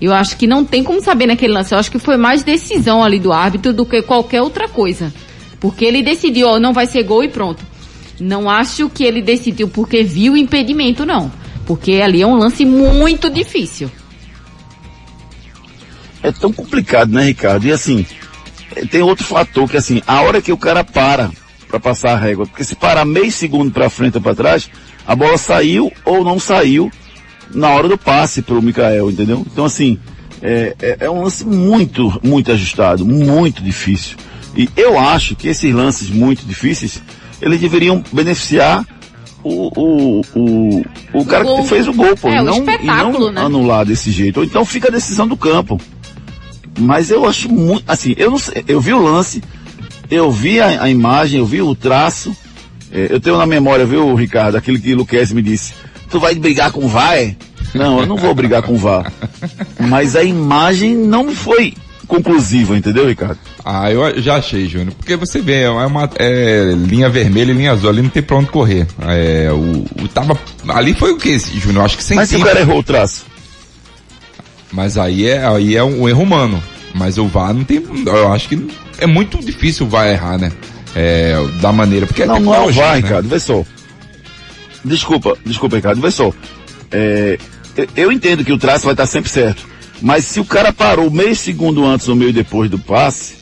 [0.00, 1.74] Eu acho que não tem como saber naquele lance.
[1.74, 5.12] Eu acho que foi mais decisão ali do árbitro do que qualquer outra coisa.
[5.60, 7.62] Porque ele decidiu, ó, não vai ser gol e pronto.
[8.18, 11.30] Não acho que ele decidiu porque viu o impedimento, não.
[11.66, 13.90] Porque ali é um lance muito difícil.
[16.24, 17.66] É tão complicado, né, Ricardo?
[17.66, 18.04] E assim,
[18.90, 21.30] tem outro fator que assim, a hora que o cara para
[21.68, 24.70] para passar a régua, porque se parar meio segundo para frente ou para trás,
[25.06, 26.90] a bola saiu ou não saiu
[27.52, 29.44] na hora do passe pro Mikael, entendeu?
[29.52, 29.98] Então assim,
[30.40, 34.16] é, é, é um lance muito, muito ajustado, muito difícil.
[34.56, 37.02] E eu acho que esses lances muito difíceis,
[37.42, 38.86] eles deveriam beneficiar
[39.42, 41.60] o, o, o, o cara gol.
[41.62, 43.40] que fez o gol, pô, É, e o não, e não né?
[43.42, 44.38] anular desse jeito.
[44.38, 45.78] Ou então fica a decisão do campo.
[46.78, 49.42] Mas eu acho muito, assim, eu não sei, eu vi o lance,
[50.10, 52.36] eu vi a, a imagem, eu vi o traço,
[52.90, 55.74] é, eu tenho na memória, viu, Ricardo, aquele que o Luquez me disse,
[56.10, 57.16] tu vai brigar com o VAR?
[57.16, 57.36] é?
[57.74, 59.12] Não, eu não vou brigar com o VAR.
[59.88, 61.74] Mas a imagem não foi
[62.06, 63.38] conclusiva, entendeu, Ricardo?
[63.64, 64.92] Ah, eu já achei, Júnior.
[64.94, 68.36] Porque você vê, é uma é, linha vermelha e linha azul, ali não tem pra
[68.36, 68.86] onde correr.
[69.02, 70.38] É, o, o tava.
[70.68, 71.84] Ali foi o que, Júnior?
[71.84, 73.24] Acho que sem Mas se o cara errou o traço?
[74.74, 76.62] Mas aí é, aí é um erro humano.
[76.94, 77.82] Mas o VAR não tem.
[78.06, 78.66] Eu acho que
[78.98, 80.52] é muito difícil o VAR errar, né?
[80.94, 82.06] É, da maneira.
[82.06, 82.96] Porque Não, não é o VAR, né?
[83.02, 83.64] Ricardo, vê só.
[84.84, 86.32] Desculpa, desculpa, Ricardo, vê só.
[86.90, 87.38] É,
[87.76, 89.66] eu- eu entendo que o traço vai estar sempre certo.
[90.02, 93.34] Mas se o cara parou meio segundo antes ou meio depois do passe,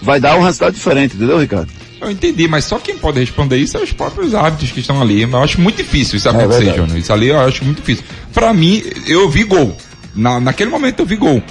[0.00, 1.70] vai dar um resultado diferente, entendeu, Ricardo?
[2.00, 5.22] Eu entendi, mas só quem pode responder isso é os próprios árbitros que estão ali.
[5.22, 6.78] Eu acho muito difícil isso acontecer, verdade.
[6.78, 6.98] Júnior.
[6.98, 8.04] Isso ali eu acho muito difícil.
[8.32, 9.76] Pra mim, eu vi gol.
[10.14, 11.42] Na, naquele momento eu vi gol.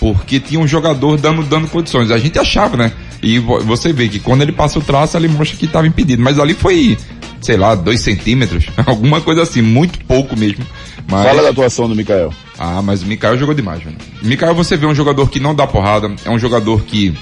[0.00, 2.10] Porque tinha um jogador dando, dando condições.
[2.10, 2.92] A gente achava, né?
[3.22, 6.22] E vo- você vê que quando ele passa o traço, ele mostra que estava impedido.
[6.22, 6.98] Mas ali foi,
[7.40, 10.66] sei lá, dois centímetros, alguma coisa assim, muito pouco mesmo.
[11.08, 11.26] Mas...
[11.26, 12.32] Fala da atuação do Mikael.
[12.58, 13.96] Ah, mas o Mikael jogou demais, mano.
[14.22, 17.14] Mikael, você vê um jogador que não dá porrada, é um jogador que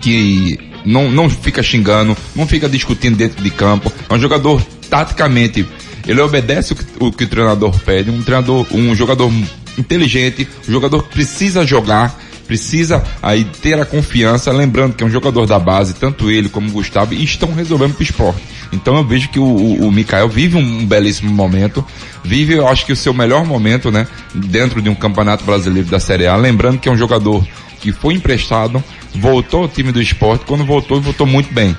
[0.00, 3.92] que não, não fica xingando, não fica discutindo dentro de campo.
[4.08, 4.60] É um jogador
[4.90, 5.66] taticamente,
[6.06, 9.30] ele obedece o que o, que o treinador pede, um treinador, um jogador
[9.78, 15.10] inteligente, um jogador que precisa jogar, precisa aí ter a confiança, lembrando que é um
[15.10, 18.42] jogador da base, tanto ele como o Gustavo, estão resolvendo pro esporte.
[18.72, 21.84] Então eu vejo que o, o, o Mikael vive um belíssimo momento,
[22.24, 26.00] vive, eu acho que o seu melhor momento, né, dentro de um campeonato brasileiro da
[26.00, 27.46] Série A, lembrando que é um jogador
[27.80, 28.82] que foi emprestado,
[29.14, 31.76] voltou ao time do esporte, quando voltou, voltou muito bem.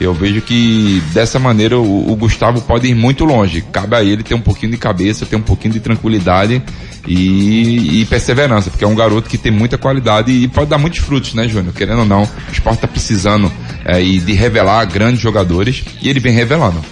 [0.00, 3.62] Eu vejo que dessa maneira o, o Gustavo pode ir muito longe.
[3.72, 6.62] Cabe a ele ter um pouquinho de cabeça, ter um pouquinho de tranquilidade
[7.06, 10.98] e, e perseverança, porque é um garoto que tem muita qualidade e pode dar muitos
[10.98, 11.72] frutos, né, Júnior?
[11.72, 13.50] Querendo ou não, o esporte está precisando
[13.84, 16.84] é, e de revelar grandes jogadores e ele vem revelando.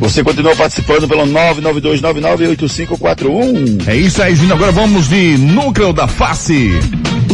[0.00, 3.86] Você continua participando pelo 992998541.
[3.86, 4.56] É isso aí, Júnior.
[4.56, 6.70] Agora vamos de núcleo da face.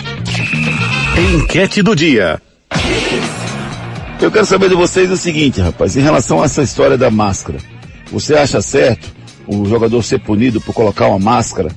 [1.36, 2.42] Enquete do dia.
[4.20, 7.60] Eu quero saber de vocês o seguinte, rapaz, em relação a essa história da máscara.
[8.12, 9.08] Você acha certo
[9.46, 11.70] o jogador ser punido por colocar uma máscara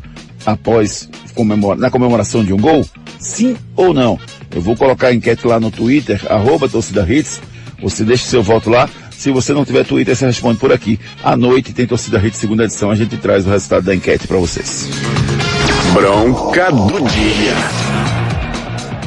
[0.47, 2.87] após comemora, na comemoração de um gol?
[3.19, 4.19] Sim ou não?
[4.55, 7.41] Eu vou colocar a enquete lá no Twitter, arroba torcida hits.
[7.83, 8.89] Você deixa seu voto lá.
[9.11, 10.99] Se você não tiver Twitter, você responde por aqui.
[11.23, 12.91] À noite tem torcida hits segunda edição.
[12.91, 14.89] A gente traz o resultado da enquete para vocês.
[15.93, 17.55] Bronca do dia.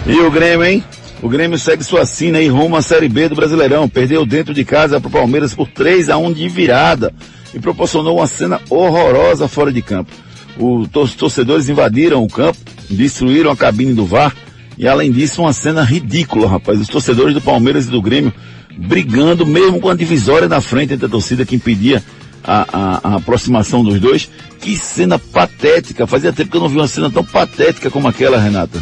[0.06, 0.84] E o Grêmio, hein?
[1.21, 3.89] O Grêmio segue sua sina e rumo à Série B do Brasileirão.
[3.89, 7.13] Perdeu dentro de casa para o Palmeiras por 3 a 1 de virada
[7.54, 10.12] e proporcionou uma cena horrorosa fora de campo.
[10.59, 12.57] Os tor torcedores invadiram o campo,
[12.89, 14.35] destruíram a cabine do VAR
[14.77, 16.79] e além disso uma cena ridícula, rapaz.
[16.79, 18.33] Os torcedores do Palmeiras e do Grêmio
[18.77, 22.03] brigando mesmo com a divisória na frente entre a torcida que impedia
[22.43, 24.29] a, a, a aproximação dos dois.
[24.59, 26.05] Que cena patética.
[26.05, 28.81] Fazia tempo que eu não vi uma cena tão patética como aquela, Renata.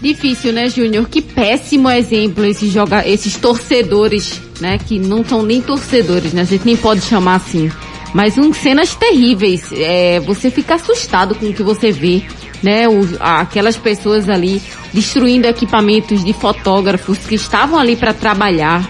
[0.00, 1.08] Difícil, né, Júnior?
[1.08, 4.78] Que péssimo exemplo joga esses torcedores, né?
[4.78, 6.42] Que não são nem torcedores, né?
[6.42, 7.68] A gente nem pode chamar assim.
[8.14, 9.70] Mas um, cenas terríveis.
[9.72, 12.22] É, você fica assustado com o que você vê,
[12.62, 12.88] né?
[12.88, 18.88] O, aquelas pessoas ali destruindo equipamentos de fotógrafos que estavam ali para trabalhar.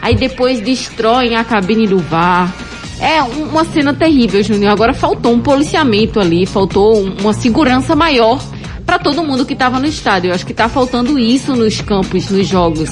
[0.00, 2.54] Aí depois destroem a cabine do VAR.
[3.00, 4.72] É um, uma cena terrível, Júnior.
[4.72, 8.40] Agora faltou um policiamento ali, faltou um, uma segurança maior
[8.84, 10.30] para todo mundo que estava no estádio.
[10.30, 12.90] Eu acho que está faltando isso nos campos, nos jogos.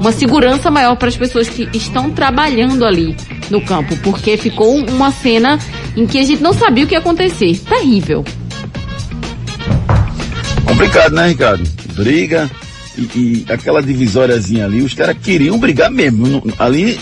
[0.00, 3.16] Uma segurança maior para as pessoas que estão trabalhando ali
[3.50, 5.58] no campo, porque ficou uma cena
[5.96, 7.58] em que a gente não sabia o que ia acontecer.
[7.58, 8.24] Terrível.
[10.64, 11.64] Complicado, né, Ricardo?
[11.94, 12.50] Briga
[12.98, 16.42] e, e aquela divisóriazinha ali, os caras queriam brigar mesmo.
[16.58, 16.98] Ali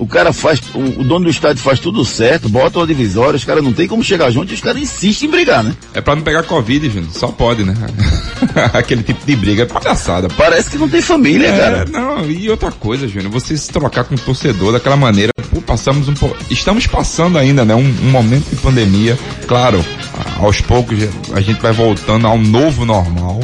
[0.00, 3.44] o cara faz, o, o dono do estádio faz tudo certo, bota uma divisória, os
[3.44, 5.74] caras não tem como chegar junto e os caras insistem em brigar, né?
[5.92, 7.12] É pra não pegar Covid, Júnior.
[7.12, 7.74] Só pode, né?
[8.72, 10.28] Aquele tipo de briga é palhaçada.
[10.30, 11.84] Parece que não tem família, É, cara.
[11.90, 16.08] não, e outra coisa, Júnior, você se trocar com o torcedor daquela maneira, pô, passamos
[16.08, 19.84] um pouco, estamos passando ainda, né, um, um momento de pandemia, claro,
[20.38, 20.98] aos poucos
[21.34, 23.40] a gente vai voltando ao novo normal,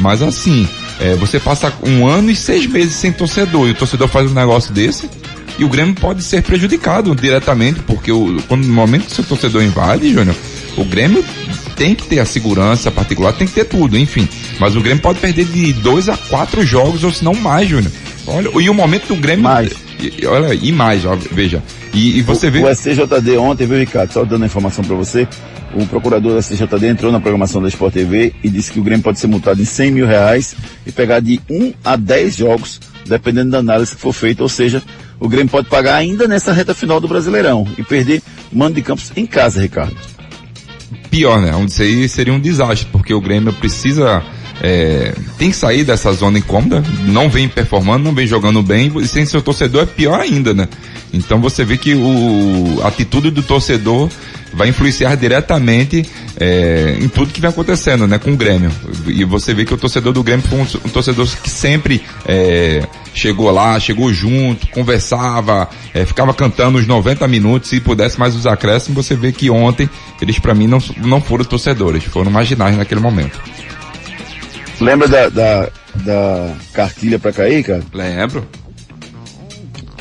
[0.00, 0.68] mas assim,
[1.00, 4.34] é, você passa um ano e seis meses sem torcedor, e o torcedor faz um
[4.34, 5.08] negócio desse,
[5.58, 9.24] e o Grêmio pode ser prejudicado diretamente, porque o, quando, no momento que o seu
[9.24, 10.36] torcedor invade, Júnior,
[10.76, 11.24] o Grêmio
[11.76, 14.28] tem que ter a segurança particular, tem que ter tudo, enfim.
[14.58, 17.92] Mas o Grêmio pode perder de dois a quatro jogos, ou se não mais, Júnior.
[18.26, 19.46] Olha, e o momento do Grêmio.
[20.00, 21.62] e- olha, e mais, ó, veja.
[21.92, 22.62] E, e você o, vê.
[22.62, 24.12] O STJD ontem, viu, Ricardo?
[24.12, 25.26] Só dando a informação para você.
[25.74, 29.02] O procurador da STJD entrou na programação da Sport TV e disse que o Grêmio
[29.02, 30.54] pode ser multado em 100 mil reais
[30.86, 34.42] e pegar de 1 a 10 jogos, dependendo da análise que for feita.
[34.42, 34.82] Ou seja,
[35.22, 38.20] o Grêmio pode pagar ainda nessa reta final do Brasileirão e perder
[38.52, 39.96] mando de campos em casa, Ricardo.
[41.10, 41.52] pior, né?
[41.64, 44.20] Isso aí seria um desastre, porque o Grêmio precisa.
[44.60, 49.06] é, tem que sair dessa zona incômoda, não vem performando, não vem jogando bem, e
[49.06, 50.68] sem seu torcedor é pior ainda, né?
[51.12, 54.08] Então você vê que o, a atitude do torcedor
[54.52, 56.04] vai influenciar diretamente
[56.38, 58.70] é, em tudo que vem acontecendo, né, com o Grêmio.
[59.06, 62.86] E você vê que o torcedor do Grêmio foi um, um torcedor que sempre é,
[63.14, 68.46] chegou lá, chegou junto, conversava, é, ficava cantando os 90 minutos, se pudesse mais os
[68.46, 69.88] acréscimos, você vê que ontem
[70.20, 73.40] eles para mim não, não foram torcedores, foram marginais naquele momento.
[74.80, 77.82] Lembra da, da, da cartilha para cair, cara?
[77.92, 78.46] Lembro.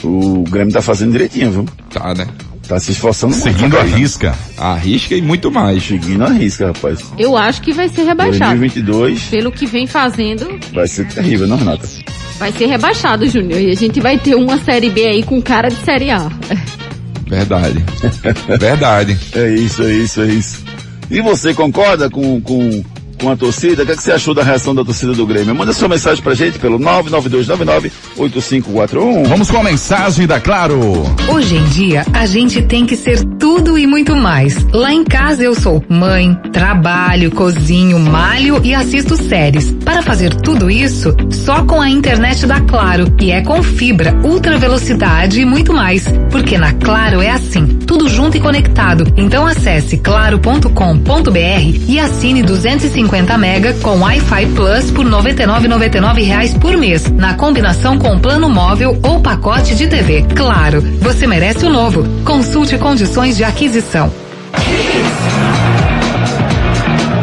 [0.04, 1.65] O Grêmio tá fazendo direitinho, viu?
[1.91, 2.28] Tá, né?
[2.71, 3.97] Tá se esforçando muito Seguindo a né?
[3.97, 4.34] risca.
[4.57, 5.84] A risca e muito mais.
[5.84, 7.03] Seguindo a risca, rapaz.
[7.17, 8.57] Eu acho que vai ser rebaixado.
[8.57, 11.86] 2022 Pelo que vem fazendo, vai ser terrível, não, Renata?
[12.39, 13.60] vai ser rebaixado, Júnior.
[13.60, 16.31] E a gente vai ter uma série B aí com cara de série A.
[17.27, 17.84] Verdade.
[18.57, 19.17] Verdade.
[19.36, 20.63] É isso, é isso, é isso.
[21.10, 22.81] E você concorda com, com,
[23.21, 23.84] com a torcida?
[23.84, 25.53] O que, é que você achou da reação da torcida do Grêmio?
[25.53, 29.27] Manda sua mensagem pra gente pelo 992998541.
[29.27, 31.03] Vamos com a mensagem da Claro.
[31.29, 34.57] Hoje em dia, a gente tem que ser tudo e muito mais.
[34.73, 39.71] Lá em casa eu sou mãe, trabalho, cozinho, malho e assisto séries.
[39.86, 44.57] Para fazer tudo isso, só com a internet da Claro, e é com fibra, ultra
[44.57, 46.05] velocidade e muito mais.
[46.31, 49.03] Porque na Claro é assim, tudo junto e conectado.
[49.15, 50.71] Então acesse claro.com.br
[51.88, 58.17] e assine 250 mega com Wi-Fi Plus por 99,99 reais por mês, na combinação com
[58.17, 60.26] plano móvel ou pacote de TV.
[60.34, 62.06] Claro, você merece o novo.
[62.24, 64.12] Consulte condições de aquisição.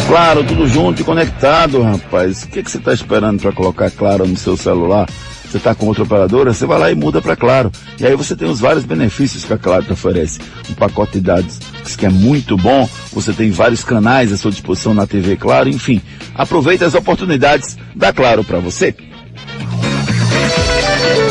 [0.06, 2.42] Claro, tudo junto e conectado, rapaz.
[2.42, 5.08] O que você está esperando para colocar Claro no seu celular?
[5.48, 6.52] Você está com outra operadora?
[6.52, 7.72] Você vai lá e muda para Claro.
[7.98, 10.38] E aí você tem os vários benefícios que a Claro te oferece.
[10.68, 11.58] Um pacote de dados
[11.96, 12.88] que é muito bom.
[13.12, 15.70] Você tem vários canais à sua disposição na TV Claro.
[15.70, 16.02] Enfim,
[16.34, 18.94] aproveite as oportunidades da Claro para você.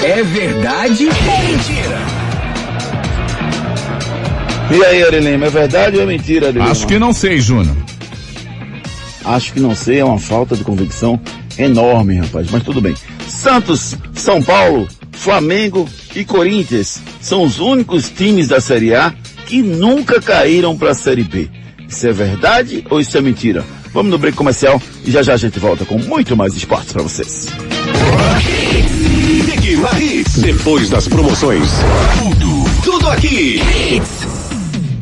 [0.03, 1.13] É verdade ou
[1.47, 1.97] mentira?
[4.69, 6.71] E aí, Arilema, é verdade ou é mentira, Arilema?
[6.71, 7.77] Acho que não sei, Júnior.
[9.23, 11.19] Acho que não sei, é uma falta de convicção
[11.57, 12.95] enorme, rapaz, mas tudo bem.
[13.27, 19.13] Santos, São Paulo, Flamengo e Corinthians são os únicos times da Série A
[19.45, 21.49] que nunca caíram para a Série B.
[21.87, 23.65] Isso é verdade ou isso é mentira?
[23.93, 27.01] Vamos no break comercial e já já a gente volta com muito mais esportes para
[27.03, 27.47] vocês.
[30.37, 31.69] Depois das promoções.
[32.19, 33.61] Tudo, tudo aqui.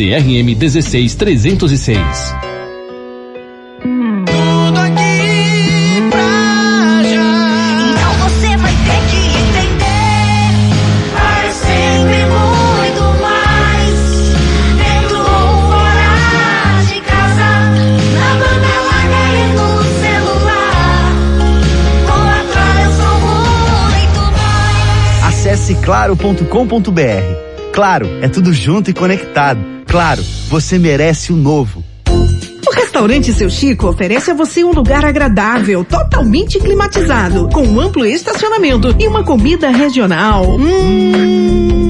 [0.00, 2.00] CRM 16306.
[7.92, 10.72] Então você vai ter que entender.
[11.14, 14.00] Há sempre muito mais.
[14.78, 17.48] Dentro ou fora de casa.
[18.16, 19.68] Na banda larga e no
[20.00, 21.12] celular.
[22.06, 23.16] Com a Claro eu sou
[23.90, 25.28] muito mais.
[25.28, 27.50] Acesse claro.com.br.
[27.74, 29.79] Claro, é tudo junto e conectado.
[29.90, 31.82] Claro, você merece o novo.
[32.06, 38.06] O restaurante Seu Chico oferece a você um lugar agradável, totalmente climatizado, com um amplo
[38.06, 40.46] estacionamento e uma comida regional.
[40.46, 41.89] Hum,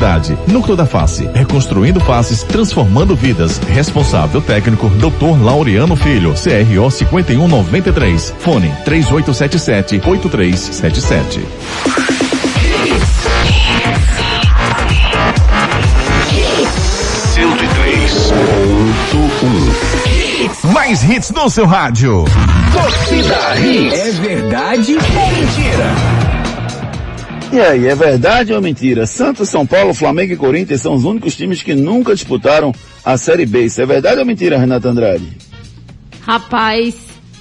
[0.47, 3.59] Núcleo da Face, reconstruindo faces, transformando vidas.
[3.67, 5.39] Responsável técnico, Dr.
[5.43, 8.33] Laureano Filho, CRO 5193.
[8.39, 11.41] Fone 3877 8377.
[20.73, 22.25] Mais hits no seu rádio.
[22.73, 23.99] Torcida Hits.
[23.99, 26.20] É verdade ou mentira?
[27.51, 29.05] E aí, é verdade ou mentira?
[29.05, 32.73] Santos, São Paulo, Flamengo e Corinthians são os únicos times que nunca disputaram
[33.03, 33.65] a Série B.
[33.65, 35.37] Isso é verdade ou mentira, Renato Andrade?
[36.21, 36.95] Rapaz,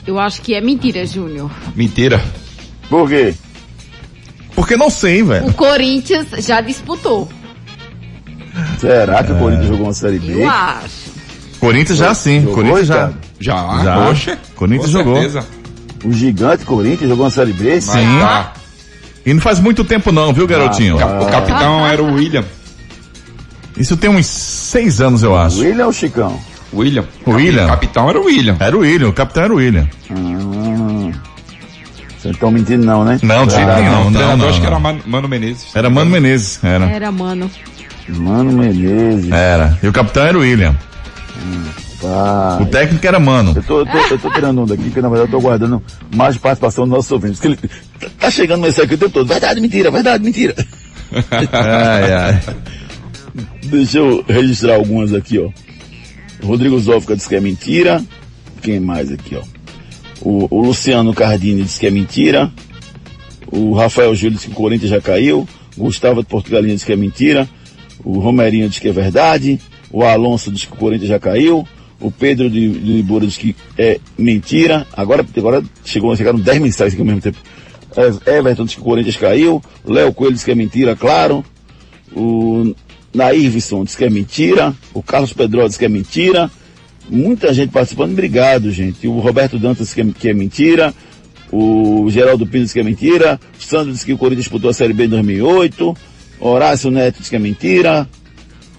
[0.06, 1.50] eu acho que é mentira, Júnior.
[1.76, 2.20] Mentira.
[2.88, 3.34] Por quê?
[4.56, 5.46] Porque não sei, velho.
[5.46, 7.28] O Corinthians já disputou.
[8.80, 10.42] Será que o Corinthians jogou uma Série B?
[10.42, 11.10] Eu acho.
[11.60, 12.40] Corinthians já sim.
[12.40, 13.12] Jogou, Corinthians já.
[13.38, 14.06] Já, Já.
[14.06, 14.38] poxa.
[14.56, 15.14] Corinthians com jogou.
[15.14, 15.46] certeza.
[16.04, 17.80] O gigante Corinthians jogou uma Série B?
[17.80, 17.98] Sim.
[19.24, 20.98] E não faz muito tempo não, viu, garotinho?
[21.00, 22.44] Ah, O capitão era o William.
[23.76, 25.60] Isso tem uns seis anos, eu acho.
[25.60, 26.38] William ou Chicão?
[26.72, 27.04] William.
[27.26, 27.64] O William?
[27.64, 28.56] O capitão era o William.
[28.58, 29.88] Era o William, o capitão era o William.
[30.10, 31.12] Hum.
[32.18, 33.18] Vocês estão mentindo não, né?
[33.22, 34.78] Não, de jeito Ah, nenhum, o não, treinador não, acho que era.
[34.78, 35.74] Mano, Menezes.
[35.74, 36.84] Era Mano Menezes, era.
[36.86, 37.50] Era, mano.
[38.08, 39.30] Mano Menezes.
[39.32, 39.78] Era.
[39.82, 40.76] E o capitão era o William.
[42.60, 43.52] O técnico era Mano.
[43.56, 45.82] Eu tô, eu, tô, eu tô tirando um daqui, porque na verdade eu tô guardando
[46.14, 47.40] mais participação dos nossos ouvintes.
[47.40, 47.58] Que ele,
[48.18, 49.26] tá chegando aqui o tempo todo.
[49.26, 50.54] Verdade, mentira, verdade, mentira.
[51.52, 52.40] Ai, ai.
[53.64, 55.50] Deixa eu registrar algumas aqui, ó.
[56.42, 58.02] Rodrigo Zófica disse que é mentira.
[58.62, 59.42] Quem mais aqui, ó?
[60.20, 62.50] O, o Luciano Cardini disse que é mentira.
[63.46, 65.48] O Rafael Júlio disse que o Corinthians já caiu.
[65.76, 67.48] O Gustavo de Portugalinha disse que é mentira.
[68.04, 69.58] O Romerinho disse que é verdade.
[69.90, 71.66] O Alonso disse que o Corinthians já caiu.
[72.00, 74.86] O Pedro de, de Libura disse que é mentira.
[74.92, 77.38] Agora, agora chegou, chegaram 10 mensagens aqui ao mesmo tempo.
[78.26, 79.62] É, Everton disse que o Corinthians caiu.
[79.84, 81.44] Léo Coelho disse que é mentira, claro.
[82.14, 82.74] O
[83.14, 84.74] Nairvison disse que é mentira.
[84.94, 86.50] O Carlos Pedro disse que é mentira.
[87.08, 88.12] Muita gente participando.
[88.12, 89.06] Obrigado, gente.
[89.06, 90.94] O Roberto Dantas disse que é, que é mentira.
[91.52, 93.40] O Geraldo Pino disse que é mentira.
[93.58, 95.96] O Sandro disse que o Corinthians disputou a Série B em 2008.
[96.38, 98.08] Horácio Neto disse que é mentira.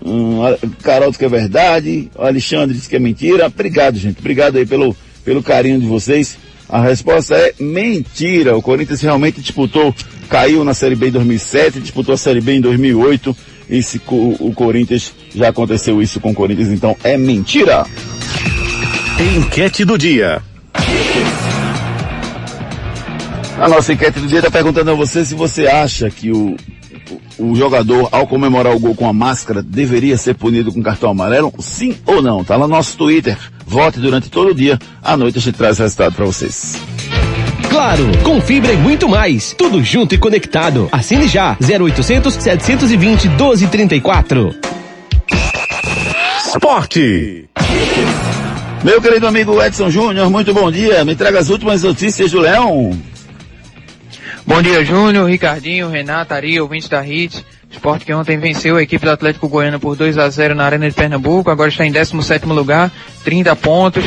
[0.04, 0.40] Hum,
[0.82, 2.10] Carol disse que é verdade.
[2.16, 3.48] O Alexandre disse que é mentira.
[3.48, 4.20] Obrigado, gente.
[4.20, 4.96] Obrigado aí pelo,
[5.26, 6.38] pelo carinho de vocês.
[6.72, 8.56] A resposta é mentira.
[8.56, 9.94] O Corinthians realmente disputou,
[10.30, 13.36] caiu na Série B em 2007, disputou a Série B em 2008.
[13.70, 17.86] Esse, co- o Corinthians, já aconteceu isso com o Corinthians, então é mentira.
[19.38, 20.42] Enquete do dia.
[23.60, 26.56] A nossa enquete do dia está perguntando a você se você acha que o,
[27.38, 31.54] o, jogador, ao comemorar o gol com a máscara, deveria ser punido com cartão amarelo?
[31.60, 32.44] Sim ou não?
[32.44, 33.38] Tá lá no nosso Twitter.
[33.66, 34.80] Vote durante todo o dia.
[35.02, 36.82] À noite a gente traz o resultado para vocês.
[37.70, 39.54] Claro, com fibra e muito mais.
[39.58, 40.90] Tudo junto e conectado.
[40.92, 41.58] Assine já.
[41.62, 44.56] 0800 720 1234.
[46.48, 47.50] Esporte.
[48.84, 51.06] Meu querido amigo Edson Júnior, muito bom dia.
[51.06, 52.92] Me traga as últimas notícias do Leão.
[54.46, 57.46] Bom dia, Júnior, Ricardinho, Renato, Ari, ouvintes da Hits.
[57.70, 60.90] Esporte que ontem venceu a equipe do Atlético Goiano por 2 a 0 na Arena
[60.90, 62.92] de Pernambuco, agora está em 17º lugar,
[63.24, 64.04] 30 pontos.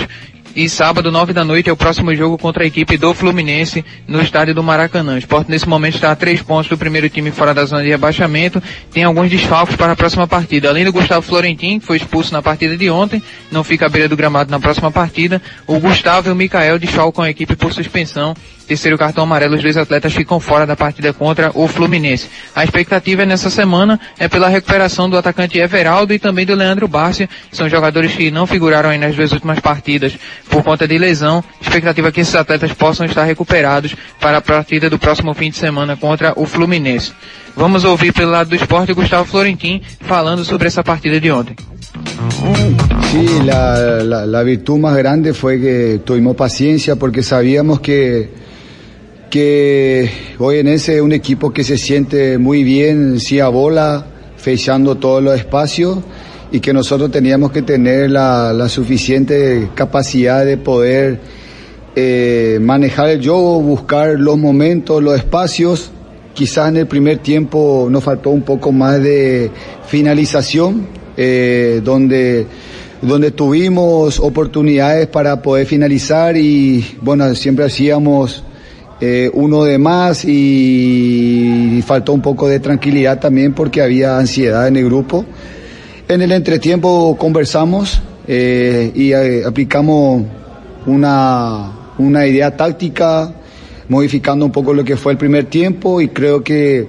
[0.57, 4.21] E sábado, 9 da noite, é o próximo jogo contra a equipe do Fluminense no
[4.21, 5.15] estádio do Maracanã.
[5.15, 7.89] O Esporte nesse momento está a 3 pontos do primeiro time fora da zona de
[7.89, 8.63] rebaixamento.
[8.93, 10.69] Tem alguns desfalques para a próxima partida.
[10.69, 13.21] Além do Gustavo Florentin, que foi expulso na partida de ontem,
[13.51, 15.43] não fica à beira do gramado na próxima partida.
[15.67, 18.33] O Gustavo e o Mikael desfalcam a equipe por suspensão.
[18.67, 22.29] Terceiro cartão amarelo, os dois atletas ficam fora da partida contra o Fluminense.
[22.55, 26.89] A expectativa é nessa semana é pela recuperação do atacante Everaldo e também do Leandro
[26.89, 27.29] Bárcia.
[27.53, 30.17] São jogadores que não figuraram aí nas duas últimas partidas
[30.49, 31.45] por conta de lesão.
[31.61, 35.57] Expectativa é que esses atletas possam estar recuperados para a partida do próximo fim de
[35.57, 37.13] semana contra o Fluminense.
[37.57, 41.55] Vamos ouvir pelo lado do esporte Gustavo Florentin falando sobre essa partida de ontem.
[43.11, 48.29] Sí, la, la- la virtud más grande fue que tuvimos paciencia porque sabíamos que,
[49.35, 50.09] que
[50.39, 54.07] hoy en ese es un equipo que se siente muy bien, sí a bola,
[54.37, 55.99] fechando todos los espacios
[56.53, 61.19] y que nosotros teníamos que tener la, la suficiente capacidad de poder
[61.97, 65.91] eh, manejar el juego, buscar los momentos, los espacios.
[66.33, 69.51] Quizás en el primer tiempo nos faltó un poco más de,
[69.89, 72.47] finalización, eh, donde,
[73.03, 78.45] donde tuvimos oportunidades para poder finalizar y bueno, siempre hacíamos
[79.07, 84.77] eh, uno de más y faltó un poco de tranquilidad también porque había ansiedad en
[84.77, 85.27] el grupo.
[86.09, 90.23] En el entretiempo conversamos eh, y eh, aplicamos
[90.87, 93.31] una, una idea táctica,
[93.91, 96.87] modificando un poco lo que fue el primer tiempo y creo que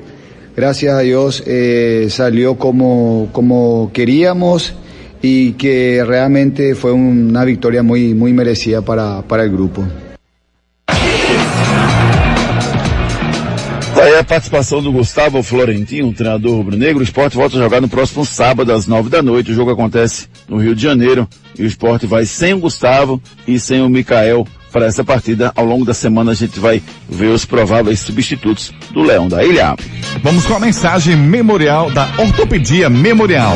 [0.55, 1.43] gracias a Dios
[2.07, 4.73] salió como, como queríamos
[5.21, 9.83] y que realmente fue una victoria muy, muy merecida para, para el grupo.
[14.05, 16.99] Daí a participação do Gustavo Florentino, treinador rubro-negro.
[16.99, 19.49] O esporte volta a jogar no próximo sábado, às nove da noite.
[19.49, 21.27] O jogo acontece no Rio de Janeiro.
[21.57, 25.51] E o esporte vai sem o Gustavo e sem o Mikael para essa partida.
[25.55, 29.75] Ao longo da semana a gente vai ver os prováveis substitutos do Leão da Ilha.
[30.21, 33.55] Vamos com a mensagem memorial da Ortopedia Memorial.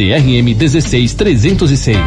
[0.00, 1.98] CRM 16306.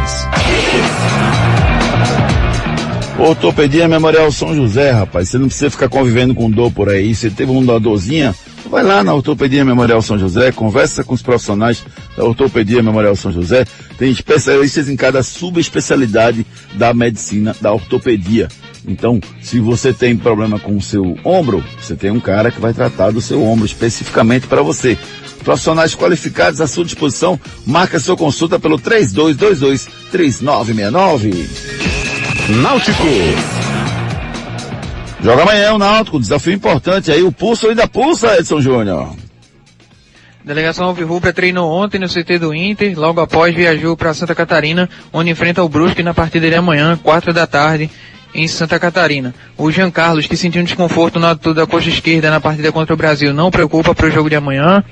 [3.16, 5.28] Ortopedia Memorial São José, rapaz.
[5.28, 7.14] Você não precisa ficar convivendo com dor por aí.
[7.14, 8.34] Você teve uma dorzinha,
[8.68, 11.84] vai lá na Ortopedia Memorial São José, conversa com os profissionais
[12.16, 13.64] da Ortopedia Memorial São José.
[13.96, 18.48] Tem especialistas em cada subespecialidade da medicina da ortopedia.
[18.86, 22.74] Então, se você tem problema com o seu ombro, você tem um cara que vai
[22.74, 24.98] tratar do seu ombro especificamente para você.
[25.42, 27.40] Profissionais qualificados à sua disposição.
[27.66, 31.48] Marca sua consulta pelo 3222-3969.
[32.60, 33.04] Náutico.
[35.22, 37.22] Joga amanhã o Náutico, desafio importante aí.
[37.22, 39.16] O pulso ainda pulsa, Edson Júnior.
[40.44, 45.30] Delegação Alvirrubra treinou ontem no CT do Inter, logo após viajou para Santa Catarina, onde
[45.30, 47.90] enfrenta o Brusque na partida de amanhã, quatro da tarde,
[48.34, 49.34] em Santa Catarina.
[49.56, 52.96] O Jean Carlos, que sentiu um desconforto na da coxa esquerda na partida contra o
[52.96, 54.82] Brasil, não preocupa para o jogo de amanhã.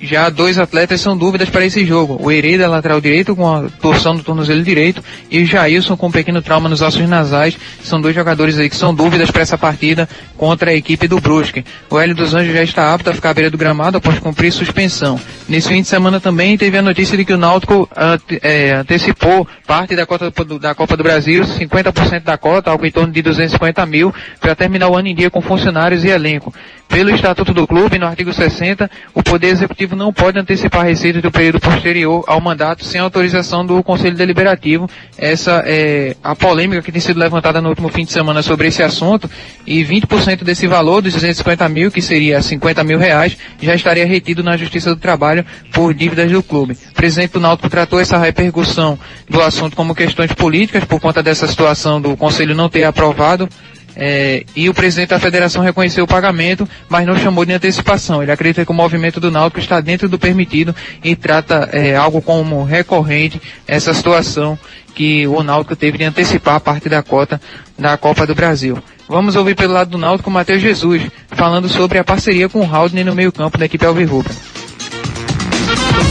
[0.00, 2.18] Já dois atletas são dúvidas para esse jogo.
[2.20, 6.10] O Hereda, lateral direito, com a torção do tornozelo direito, e o Jailson com um
[6.10, 7.56] pequeno trauma nos ossos nasais.
[7.82, 11.64] São dois jogadores aí que são dúvidas para essa partida contra a equipe do Brusque.
[11.88, 14.52] O Hélio dos Anjos já está apto a ficar à beira do gramado após cumprir
[14.52, 15.18] suspensão.
[15.48, 19.46] Nesse fim de semana também teve a notícia de que o Náutico ante- é, antecipou
[19.66, 20.30] parte da, cota
[20.60, 24.88] da Copa do Brasil, 50% da cota, algo em torno de 250 mil, para terminar
[24.88, 26.52] o ano em dia com funcionários e elenco.
[26.88, 31.30] Pelo Estatuto do Clube, no artigo 60, o Poder Executivo não pode antecipar receitas do
[31.30, 34.88] período posterior ao mandato sem autorização do Conselho Deliberativo.
[35.16, 38.82] Essa é a polêmica que tem sido levantada no último fim de semana sobre esse
[38.82, 39.30] assunto
[39.66, 44.42] e 20% desse valor, dos 250 mil, que seria 50 mil reais, já estaria retido
[44.42, 46.76] na Justiça do Trabalho por dívidas do clube.
[46.90, 51.46] O presidente do Náutico tratou essa repercussão do assunto como questões políticas por conta dessa
[51.46, 53.48] situação do Conselho não ter aprovado
[53.96, 58.22] é, e o presidente da federação reconheceu o pagamento, mas não chamou de antecipação.
[58.22, 62.20] Ele acredita que o movimento do Náutico está dentro do permitido e trata é, algo
[62.20, 64.58] como recorrente essa situação
[64.94, 67.40] que o Náutico teve de antecipar a parte da cota
[67.78, 68.78] da Copa do Brasil.
[69.08, 72.74] Vamos ouvir pelo lado do Náutico o Matheus Jesus, falando sobre a parceria com o
[72.74, 74.32] Haldner no meio campo da equipe Alvirrubra.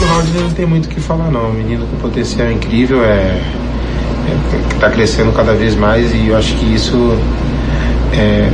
[0.01, 3.07] O Rodney não tem muito o que falar não, um menino com potencial incrível, é,
[3.11, 7.17] é que está crescendo cada vez mais e eu acho que isso
[8.17, 8.49] é,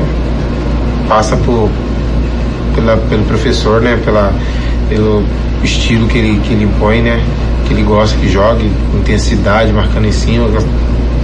[1.08, 1.70] passa por,
[2.76, 4.34] pela, pelo professor, né, pela,
[4.90, 5.24] pelo
[5.64, 7.22] estilo que ele, que ele impõe, né,
[7.68, 10.48] que ele gosta que jogue, intensidade, marcando em cima,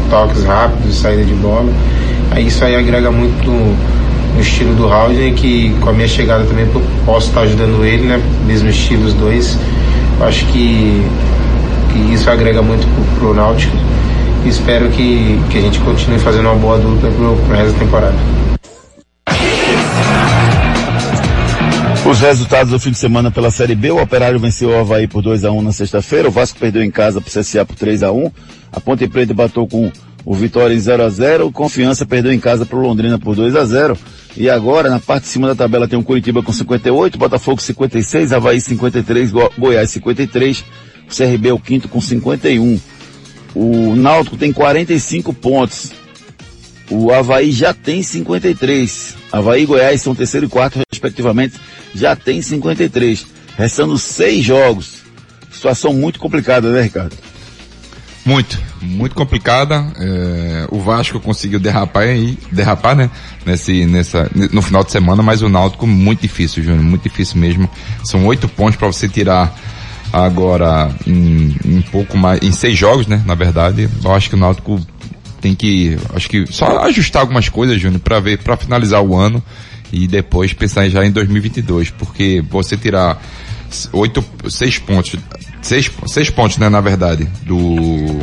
[0.10, 1.72] toques rápidos, saída de bola.
[2.32, 6.68] Aí isso aí agrega muito no, estilo do Haldner, que com a minha chegada também
[7.06, 9.58] posso estar ajudando ele, né, mesmo estilo os dois.
[10.22, 11.04] Acho que,
[11.92, 13.76] que isso agrega muito pro, pro Náutico
[14.46, 18.16] espero que, que a gente continue fazendo uma boa dupla pro, pro resto da temporada.
[22.10, 25.22] Os resultados do fim de semana pela Série B, o Operário venceu o Havaí por
[25.22, 28.12] 2 a 1 na sexta-feira, o Vasco perdeu em casa pro CSA por 3 a
[28.12, 28.32] 1
[28.72, 29.92] a Ponte Preta bateu com
[30.24, 33.56] o Vitória em 0 a 0 o Confiança perdeu em casa pro Londrina por 2
[33.56, 33.98] a 0
[34.38, 38.32] e agora na parte de cima da tabela tem o Curitiba com 58, Botafogo 56,
[38.32, 40.64] Havaí 53, Go Goiás 53,
[41.10, 42.80] o CRB é o quinto com 51.
[43.60, 45.92] O Náutico tem 45 pontos.
[46.92, 49.16] O Havaí já tem 53.
[49.32, 51.56] Havaí e Goiás são terceiro e quarto, respectivamente,
[51.96, 53.26] já tem 53.
[53.58, 54.98] Restando seis jogos.
[55.52, 57.18] situação muito complicada, né, Ricardo?
[58.24, 59.92] Muito, muito complicada.
[60.00, 63.10] É, o Vasco conseguiu derrapar aí, derrapar, né?
[63.44, 67.68] Nesse, nessa, no final de semana, mas o Náutico muito difícil, Júnior, muito difícil mesmo.
[68.04, 69.58] São oito pontos para você tirar
[70.26, 73.22] agora em, em pouco mais, em seis jogos, né?
[73.26, 74.80] Na verdade, eu acho que o Náutico
[75.42, 79.44] tem que, acho que só ajustar algumas coisas, Júnior, para ver, para finalizar o ano
[79.92, 83.22] e depois pensar já em 2022, porque você tirar
[83.94, 85.16] oito, seis pontos,
[85.62, 88.16] seis, seis pontos, né, na verdade, do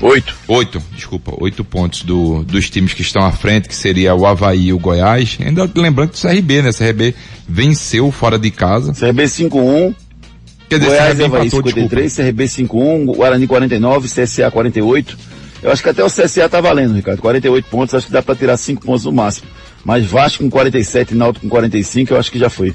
[0.00, 4.26] oito, oito, desculpa, oito pontos do, dos times que estão à frente, que seria o
[4.26, 7.14] Havaí e o Goiás, ainda lembrando que o CRB, né, CRB
[7.48, 8.92] venceu fora de casa.
[8.92, 9.94] CRB 5-1,
[10.70, 15.18] Quer dizer, Goiás CRB Havaí empatou, 53, CRB 5-1, Guarani 49, CSA 48.
[15.64, 17.20] Eu acho que até o CSA tá valendo, Ricardo.
[17.20, 19.48] 48 pontos, acho que dá para tirar 5 pontos no máximo.
[19.84, 22.72] Mas Vasco com 47 e Náutico com 45, eu acho que já foi.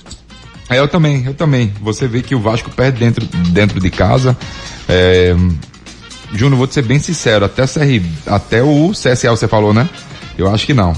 [0.69, 1.71] É, eu também, eu também.
[1.81, 4.37] Você vê que o Vasco perde dentro, dentro de casa.
[4.89, 5.33] É...
[6.33, 7.79] Júnior, vou te ser bem sincero, até, o CR,
[8.27, 9.87] até o CSA você falou, né?
[10.37, 10.91] Eu acho que não.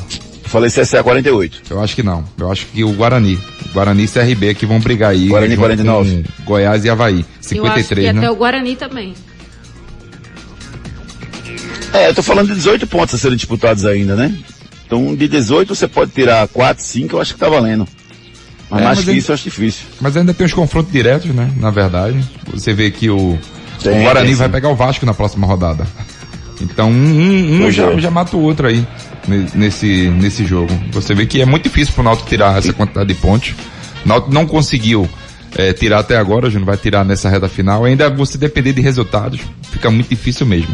[0.47, 1.61] Falei CSA 48.
[1.69, 2.23] Eu acho que não.
[2.39, 3.37] Eu acho que o Guarani.
[3.73, 5.27] Guarani e CRB que vão brigar aí.
[5.27, 6.23] Guarani junto 49.
[6.37, 7.15] com Goiás e Havaí.
[7.19, 8.19] Eu acho 53, que né?
[8.19, 9.13] até o Guarani também.
[11.93, 14.33] É, eu tô falando de 18 pontos a serem disputados ainda, né?
[14.85, 17.87] Então, de 18 você pode tirar 4, 5, eu acho que tá valendo.
[18.69, 19.85] Mas É, mais mas que ele- isso eu acho difícil.
[19.99, 21.51] Mas ainda tem os confrontos diretos, né?
[21.57, 22.19] Na verdade.
[22.53, 23.37] Você vê que o,
[23.81, 25.87] Tem, o Guarani tem, vai pegar o Vasco na próxima rodada.
[26.61, 27.99] Então um, um- já, é.
[27.99, 28.85] já mata o outro aí
[29.27, 30.71] ne- nesse, nesse jogo.
[30.91, 33.53] Você vê que é muito difícil pro Náutico tirar essa quantidade de pontos.
[34.03, 35.07] O Náutico não conseguiu
[35.55, 37.85] eh, tirar até agora, Júnior, vai tirar nessa reta final.
[37.85, 39.39] Ainda você depender de resultados,
[39.71, 40.73] fica muito difícil mesmo.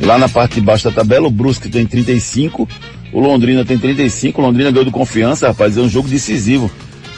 [0.00, 2.68] Lá na parte de baixo da tabela, o Brusque tem 35,
[3.12, 6.70] o Londrina tem 35, o Londrina ganhou do confiança, rapaz, é um jogo decisivo.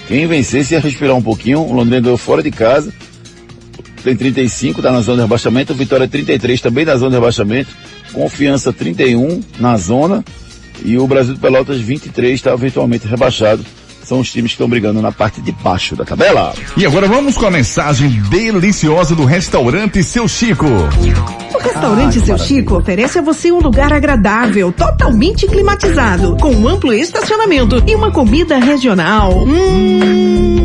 [0.07, 2.93] Quem vencesse ia respirar um pouquinho, o Londrina ganhou fora de casa,
[4.05, 7.71] tem 35, tá na zona de rebaixamento, o Vitória 33 também na zona de rebaixamento,
[8.13, 10.23] Confiança 31 na zona,
[10.85, 13.65] e o Brasil de Pelotas 23 está virtualmente rebaixado.
[14.05, 16.53] São os times que estão brigando na parte de baixo da tabela.
[16.77, 20.67] E agora vamos com a mensagem deliciosa do restaurante Seu Chico.
[20.67, 26.93] O restaurante Seu Chico oferece a você um lugar agradável, totalmente climatizado, com um amplo
[26.93, 29.47] estacionamento e uma comida regional.
[29.47, 30.64] Hum,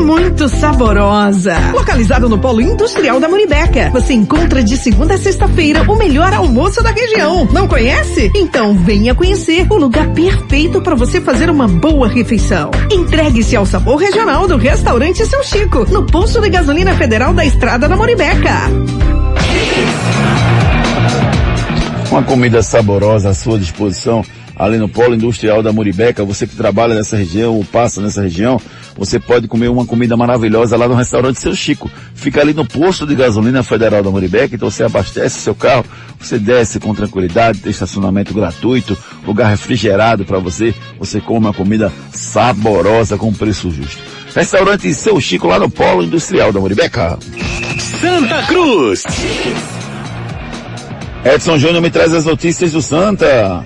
[0.00, 1.54] muito saborosa.
[1.72, 6.82] Localizado no Polo Industrial da Muribeca, você encontra de segunda a sexta-feira o melhor almoço
[6.82, 7.46] da região.
[7.52, 8.30] Não conhece?
[8.34, 12.70] Então venha conhecer o lugar perfeito para você fazer uma boa refeição.
[12.90, 17.88] Entregue-se ao sabor regional do restaurante Seu Chico, no posto de gasolina federal da Estrada
[17.88, 18.54] da Muribeca.
[22.10, 24.24] Uma comida saborosa à sua disposição
[24.60, 26.24] ali no Polo Industrial da Muribeca.
[26.24, 28.60] Você que trabalha nessa região ou passa nessa região,
[28.96, 31.90] você pode comer uma comida maravilhosa lá no restaurante Seu Chico.
[32.14, 35.84] Fica ali no posto de gasolina federal da Muribeca, então você abastece seu carro,
[36.18, 41.92] você desce com tranquilidade, tem estacionamento gratuito, lugar refrigerado para você, você come uma comida
[42.12, 44.02] saborosa com preço justo.
[44.34, 47.18] Restaurante Seu Chico lá no Polo Industrial da Muribeca.
[48.00, 49.04] Santa Cruz.
[51.24, 53.64] Edson Júnior me traz as notícias do Santa.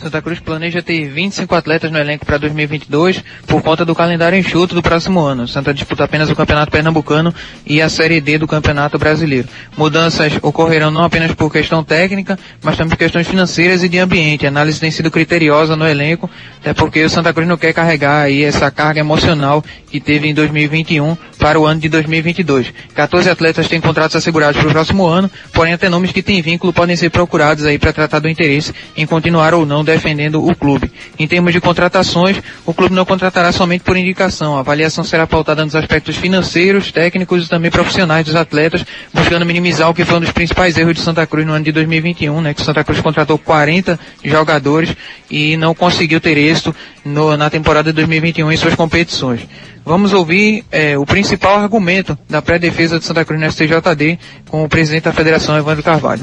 [0.00, 4.74] Santa Cruz planeja ter 25 atletas no elenco para 2022 por conta do calendário enxuto
[4.74, 5.46] do próximo ano.
[5.46, 7.34] Santa disputa apenas o Campeonato Pernambucano
[7.66, 9.46] e a Série D do Campeonato Brasileiro.
[9.76, 14.46] Mudanças ocorrerão não apenas por questão técnica, mas também por questões financeiras e de ambiente.
[14.46, 16.30] A análise tem sido criteriosa no elenco,
[16.60, 20.32] até porque o Santa Cruz não quer carregar aí essa carga emocional que teve em
[20.32, 22.72] 2021 para o ano de 2022.
[22.94, 26.72] 14 atletas têm contratos assegurados para o próximo ano, porém até nomes que têm vínculo
[26.72, 30.90] podem ser procurados aí para tratar do interesse em continuar ou não defendendo o clube.
[31.18, 34.56] Em termos de contratações, o clube não contratará somente por indicação.
[34.56, 39.88] A avaliação será pautada nos aspectos financeiros, técnicos e também profissionais dos atletas, buscando minimizar
[39.90, 42.54] o que foi um dos principais erros de Santa Cruz no ano de 2021, né?
[42.54, 44.94] Que Santa Cruz contratou 40 jogadores
[45.30, 46.74] e não conseguiu ter êxito
[47.04, 49.40] no- na temporada de 2021 em suas competições.
[49.84, 54.18] Vamos ouvir eh, o principal argumento da pré-defesa de Santa Cruz no STJD
[54.48, 56.22] com o presidente da federação, Evandro Carvalho.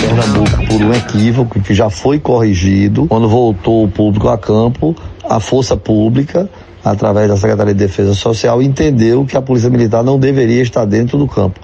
[0.00, 4.94] Pernambuco por um equívoco que já foi corrigido quando voltou o público a campo,
[5.28, 6.48] a força pública
[6.84, 11.16] através da Secretaria de Defesa Social entendeu que a Polícia Militar não deveria estar dentro
[11.16, 11.60] do campo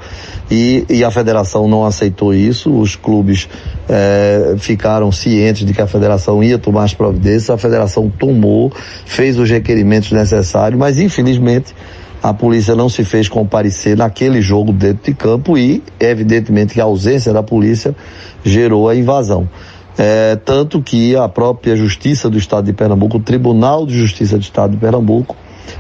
[0.51, 2.73] e, e a Federação não aceitou isso.
[2.73, 3.49] Os clubes
[3.89, 7.51] eh, ficaram cientes de que a Federação ia tomar as providências.
[7.51, 8.73] A Federação tomou,
[9.05, 11.75] fez os requerimentos necessários, mas infelizmente
[12.23, 16.85] a polícia não se fez comparecer naquele jogo dentro de campo e, evidentemente, que a
[16.85, 17.95] ausência da polícia
[18.45, 19.49] gerou a invasão.
[19.97, 24.43] É, tanto que a própria Justiça do Estado de Pernambuco, o Tribunal de Justiça do
[24.43, 25.37] Estado de Pernambuco,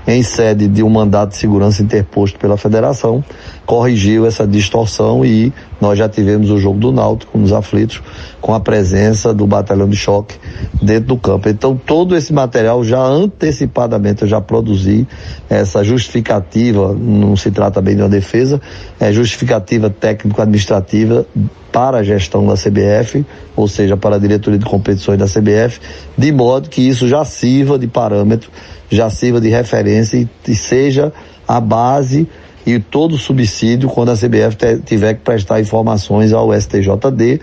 [0.07, 3.25] em sede de um mandato de segurança interposto pela federação,
[3.69, 8.01] corrigiu essa distorção e nós já tivemos o jogo do Náutico nos aflitos
[8.41, 10.37] com a presença do batalhão de choque
[10.81, 11.51] dentro do campo.
[11.51, 15.07] Então todo esse material já antecipadamente eu já produzi
[15.51, 18.59] essa justificativa, não se trata bem de uma defesa,
[18.99, 21.27] é justificativa técnico-administrativa
[21.71, 23.23] para a gestão da CBF,
[23.55, 25.79] ou seja, para a diretoria de competições da CBF,
[26.17, 28.51] de modo que isso já sirva de parâmetro,
[28.89, 31.13] já sirva de referência e, e seja
[31.47, 32.27] a base
[32.75, 37.41] e todo o subsídio quando a CBF te- tiver que prestar informações ao STJD.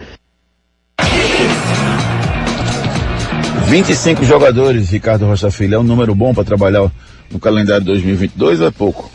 [3.68, 6.92] 25 jogadores, Ricardo Rocha Filho, é um número bom para trabalhar
[7.32, 9.12] no calendário 2022 ou é pouco?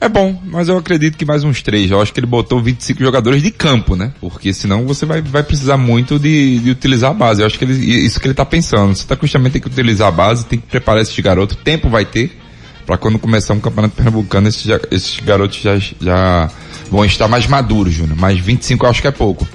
[0.00, 1.90] É bom, mas eu acredito que mais uns três.
[1.90, 4.12] Eu acho que ele botou 25 jogadores de campo, né?
[4.20, 7.40] Porque senão você vai, vai precisar muito de, de utilizar a base.
[7.40, 7.72] Eu acho que ele,
[8.04, 8.94] isso que ele tá pensando.
[8.94, 11.56] Você tá justamente tem que utilizar a base, tem que preparar esses garotos.
[11.64, 12.38] Tempo vai ter
[12.86, 16.50] para quando começar um campeonato pernambucano, esses, já- esses garotos já, já
[16.90, 18.16] vão estar mais maduros, Júnior.
[18.18, 19.46] Mas 25 eu acho que é pouco.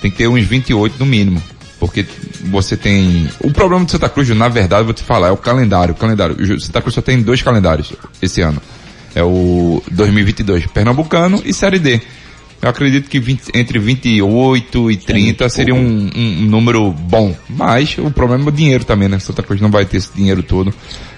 [0.00, 1.42] Tem que ter uns 28 no mínimo.
[1.80, 2.04] Porque
[2.46, 3.28] você tem.
[3.40, 5.94] O problema do Santa Cruz, Júnior, na verdade, eu vou te falar, é o calendário.
[5.94, 6.34] O calendário.
[6.36, 8.60] O Santa Cruz só tem dois calendários esse ano.
[9.14, 12.00] É o 2022, Pernambucano e Série D.
[12.60, 15.78] Eu acredito que 20 entre 28 e 30 seria um,
[16.14, 17.34] um- um número bom.
[17.48, 19.18] Mas o problema é o dinheiro também, né?
[19.20, 20.74] Santa Cruz não vai ter esse dinheiro todo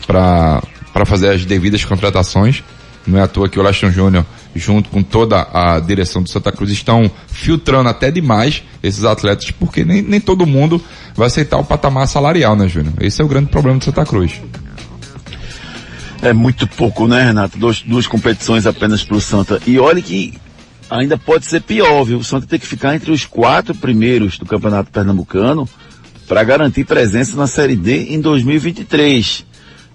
[0.06, 0.62] para
[1.00, 2.62] para fazer as devidas contratações.
[3.06, 6.52] Não é à toa que o Leston Júnior, junto com toda a direção do Santa
[6.52, 10.82] Cruz, estão filtrando até demais esses atletas, porque nem, nem todo mundo
[11.14, 12.92] vai aceitar o patamar salarial, né, Júnior?
[13.00, 14.42] Esse é o grande problema do Santa Cruz.
[16.20, 17.58] É muito pouco, né, Renato?
[17.58, 19.58] Duas competições apenas pro Santa.
[19.66, 20.34] E olha que
[20.90, 22.18] ainda pode ser pior, viu?
[22.18, 25.66] O Santa tem que ficar entre os quatro primeiros do Campeonato Pernambucano
[26.28, 29.48] para garantir presença na Série D em 2023.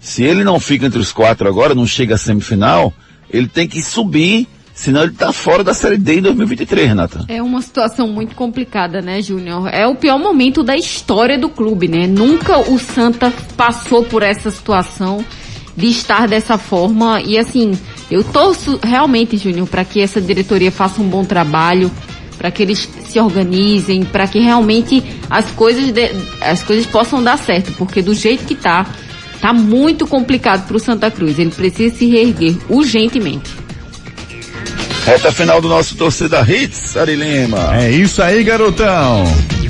[0.05, 2.93] Se ele não fica entre os quatro agora, não chega à semifinal,
[3.27, 7.25] ele tem que subir, senão ele tá fora da Série D em 2023, Renata.
[7.27, 9.67] É uma situação muito complicada, né, Júnior?
[9.73, 12.05] É o pior momento da história do clube, né?
[12.05, 15.25] Nunca o Santa passou por essa situação
[15.75, 17.19] de estar dessa forma.
[17.21, 17.71] E assim,
[18.11, 21.91] eu torço realmente, Júnior, para que essa diretoria faça um bom trabalho,
[22.37, 27.37] para que eles se organizem, para que realmente as coisas, de- as coisas possam dar
[27.39, 28.85] certo, porque do jeito que tá,
[29.45, 31.37] tá muito complicado pro Santa Cruz.
[31.37, 33.51] Ele precisa se reerguer urgentemente.
[35.05, 37.77] Reta final do nosso torcida Hits, Ari Lima.
[37.77, 39.23] É isso aí, garotão.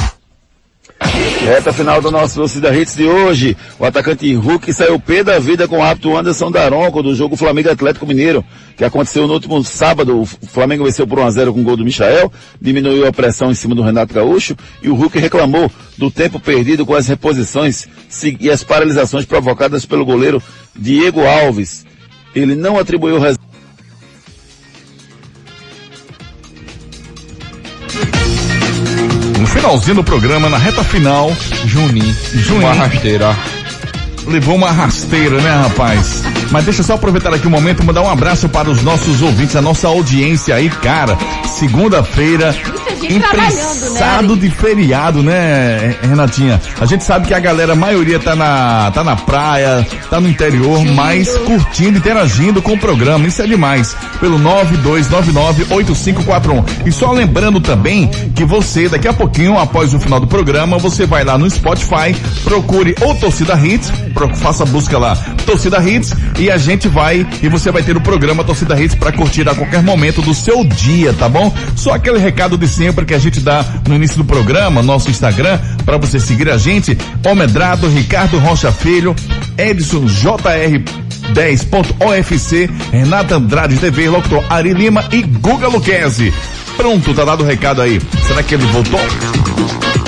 [1.44, 3.56] Reta final do nosso Torcida Hits de hoje.
[3.78, 7.70] O atacante Hulk saiu pé da vida com o hábito Anderson Daronco do jogo Flamengo
[7.70, 8.44] Atlético Mineiro,
[8.76, 10.20] que aconteceu no último sábado.
[10.20, 12.30] O Flamengo venceu por 1 a 0 com o gol do Michael,
[12.60, 16.84] diminuiu a pressão em cima do Renato Gaúcho e o Hulk reclamou do tempo perdido
[16.84, 17.88] com as reposições
[18.38, 20.42] e as paralisações provocadas pelo goleiro
[20.76, 21.86] Diego Alves.
[22.34, 23.18] Ele não atribuiu
[29.50, 31.30] finalzinho do programa, na reta final,
[31.64, 32.16] Juninho.
[32.32, 32.66] Juninho.
[32.66, 33.36] Uma rasteira.
[34.30, 36.22] Levou uma rasteira, né, rapaz?
[36.52, 39.20] Mas deixa eu só aproveitar aqui o momento e mandar um abraço para os nossos
[39.22, 41.18] ouvintes, a nossa audiência aí, cara.
[41.48, 46.60] Segunda-feira, trabalhando, imprensado de feriado, né, Renatinha?
[46.80, 50.28] A gente sabe que a galera, a maioria tá na, tá na praia, tá no
[50.28, 53.26] interior, mas curtindo, interagindo com o programa.
[53.26, 53.96] Isso é demais.
[54.20, 56.64] Pelo 92998541.
[56.86, 61.06] E só lembrando também que você, daqui a pouquinho, após o final do programa, você
[61.06, 62.14] vai lá no Spotify,
[62.44, 63.90] procure ou Torcida Hits,
[64.28, 65.16] faça a busca lá,
[65.46, 69.12] Torcida Hits, e a gente vai, e você vai ter o programa Torcida Hits para
[69.12, 71.52] curtir a qualquer momento do seu dia, tá bom?
[71.76, 75.58] Só aquele recado de sempre que a gente dá no início do programa, nosso Instagram,
[75.84, 79.14] para você seguir a gente, Omedrado, Ricardo Rocha Filho,
[79.56, 80.82] Edson JR
[81.34, 86.32] 10.ofc, Renata Andrade TV, Locutor Ari Lima e Guga Luquezzi.
[86.80, 88.00] Pronto, tá dado o recado aí.
[88.26, 88.98] Será que ele voltou?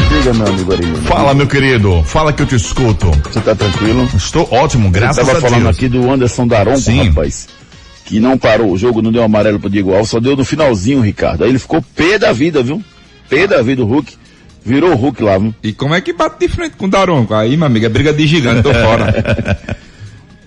[0.08, 0.86] Diga, meu amigo Ari.
[1.06, 2.02] Fala, meu querido.
[2.02, 3.10] Fala que eu te escuto.
[3.30, 4.08] Você tá tranquilo?
[4.16, 5.52] Estou ótimo, graças Eu a tava Deus.
[5.52, 7.08] falando aqui do Anderson Daronco, Sim.
[7.08, 7.46] rapaz.
[8.06, 11.02] Que não parou o jogo, não deu amarelo pro Diego Alves, só deu no finalzinho,
[11.02, 11.44] Ricardo.
[11.44, 12.82] Aí ele ficou pé da vida, viu?
[13.28, 14.14] Pé da vida, o Hulk.
[14.64, 15.54] Virou o Hulk lá, viu?
[15.62, 17.34] E como é que bate de frente com o Daronco?
[17.34, 19.58] Aí, meu amigo, é briga de gigante, tô fora.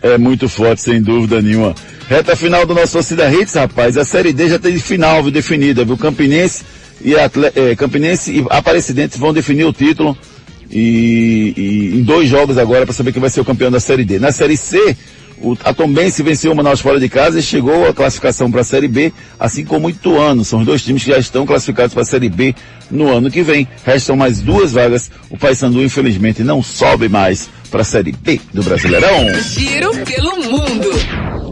[0.02, 1.74] É muito forte, sem dúvida nenhuma.
[2.08, 3.97] Reta final do nosso Torcida Hits, rapaz.
[3.97, 5.97] A Série D já tem final viu, definida, viu?
[5.97, 6.64] Campinense
[7.01, 10.16] e, Atle eh, Campinense e Aparecidense vão definir o título
[10.72, 14.06] e, e em dois jogos agora para saber quem vai ser o campeão da Série
[14.06, 14.20] D.
[14.20, 14.95] Na Série C,
[15.41, 18.64] o, a Tombense venceu o Manaus fora de casa e chegou a classificação para a
[18.64, 20.45] Série B, assim como o Ituano.
[20.45, 22.56] São os dois times que já estão classificados para a Série B
[22.89, 23.68] no ano que vem.
[23.84, 25.10] Restam mais duas vagas.
[25.30, 29.41] O Paysandu, infelizmente, não sobe mais para a Série B do Brasileirão.
[29.41, 31.45] Giro pelo mundo.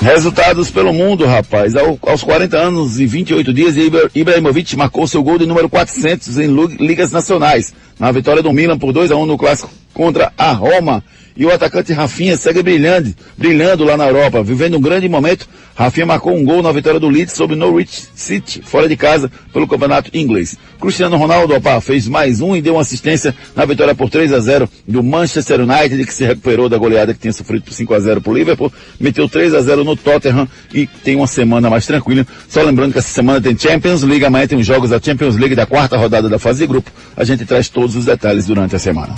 [0.00, 1.74] Resultados pelo mundo, rapaz.
[1.74, 6.38] Ao- aos 40 anos e 28 dias, Ibra- Ibrahimovic marcou seu gol de número 400
[6.38, 6.46] em
[6.78, 7.74] ligas nacionais.
[7.98, 11.02] Na vitória do Milan por 2 a 1 no clássico contra a Roma.
[11.38, 15.48] E o atacante Rafinha segue brilhando, brilhando lá na Europa, vivendo um grande momento.
[15.76, 19.64] Rafinha marcou um gol na vitória do Leeds sobre Norwich City, fora de casa, pelo
[19.68, 20.56] campeonato inglês.
[20.80, 24.40] Cristiano Ronaldo, opa, fez mais um e deu uma assistência na vitória por 3 a
[24.40, 28.00] 0 do Manchester United, que se recuperou da goleada que tinha sofrido por 5 a
[28.00, 32.26] 0 pro Liverpool, meteu 3 a 0 no Tottenham e tem uma semana mais tranquila.
[32.48, 35.54] Só lembrando que essa semana tem Champions League, amanhã tem os jogos da Champions League
[35.54, 36.90] da quarta rodada da fase de grupo.
[37.16, 39.14] A gente traz todos os detalhes durante a semana.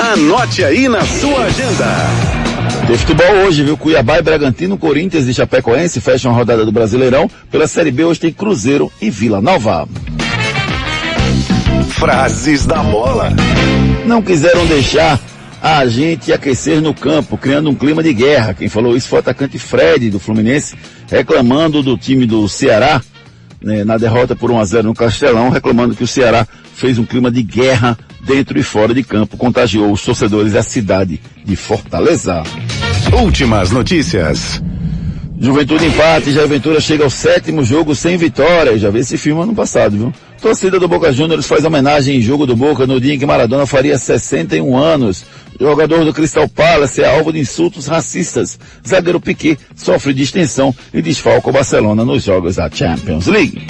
[0.00, 2.32] Anote aí na sua agenda.
[2.86, 3.76] Tem futebol hoje, viu?
[3.76, 7.30] Cuiabá e Bragantino, Corinthians e Chapecoense fecham a rodada do Brasileirão.
[7.50, 9.88] Pela Série B hoje tem Cruzeiro e Vila Nova.
[11.90, 13.30] Frases da bola.
[14.06, 15.20] Não quiseram deixar
[15.62, 18.54] a gente aquecer no campo, criando um clima de guerra.
[18.54, 20.74] Quem falou isso foi o atacante Fred do Fluminense,
[21.08, 23.00] reclamando do time do Ceará,
[23.62, 27.04] né, na derrota por 1 a 0 no Castelão, reclamando que o Ceará fez um
[27.04, 32.42] clima de guerra dentro e fora de campo, contagiou os torcedores da cidade de Fortaleza.
[33.12, 34.62] Últimas notícias.
[35.42, 38.78] Juventude empate, Jair Ventura chega ao sétimo jogo sem vitória.
[38.78, 40.12] Já vi esse filme ano passado, viu?
[40.40, 43.66] Torcida do Boca Juniors faz homenagem em jogo do Boca no dia em que Maradona
[43.66, 45.24] faria 61 anos.
[45.60, 48.56] Jogador do Crystal Palace é alvo de insultos racistas.
[48.86, 53.66] Zagueiro Piquet sofre distensão e desfalca o Barcelona nos jogos da Champions League.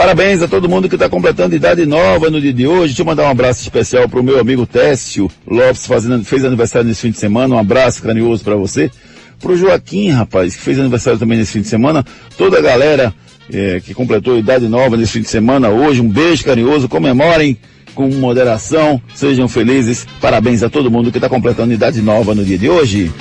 [0.00, 2.86] Parabéns a todo mundo que está completando idade nova no dia de hoje.
[2.86, 6.88] Deixa eu mandar um abraço especial para o meu amigo Técio Lopes, fazendo, fez aniversário
[6.88, 7.54] nesse fim de semana.
[7.54, 8.90] Um abraço carinhoso para você.
[9.38, 12.02] Para o Joaquim, rapaz, que fez aniversário também nesse fim de semana.
[12.38, 13.12] Toda a galera
[13.52, 16.88] eh, que completou idade nova nesse fim de semana hoje, um beijo carinhoso.
[16.88, 17.58] Comemorem
[17.94, 19.02] com moderação.
[19.14, 20.06] Sejam felizes.
[20.18, 23.12] Parabéns a todo mundo que está completando idade nova no dia de hoje.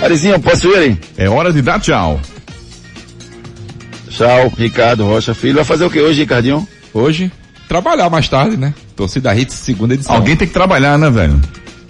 [0.00, 1.00] Arizinho, posso ir?
[1.16, 2.20] É hora de dar tchau.
[4.10, 5.56] Tchau, Ricardo Rocha Filho.
[5.56, 6.66] Vai fazer o que hoje, Ricardinho?
[6.92, 7.30] Hoje,
[7.68, 8.72] trabalhar mais tarde, né?
[8.96, 10.16] Torcida Hits, segunda edição.
[10.16, 11.40] Alguém tem que trabalhar, né, velho?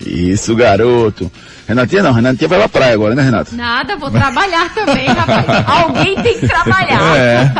[0.05, 1.31] Isso, garoto.
[1.67, 3.55] Renatinha não, Renatinha vai pra praia agora, né, Renato?
[3.55, 5.45] Nada, vou trabalhar também, rapaz.
[5.67, 7.17] Alguém tem que trabalhar.
[7.17, 7.53] É.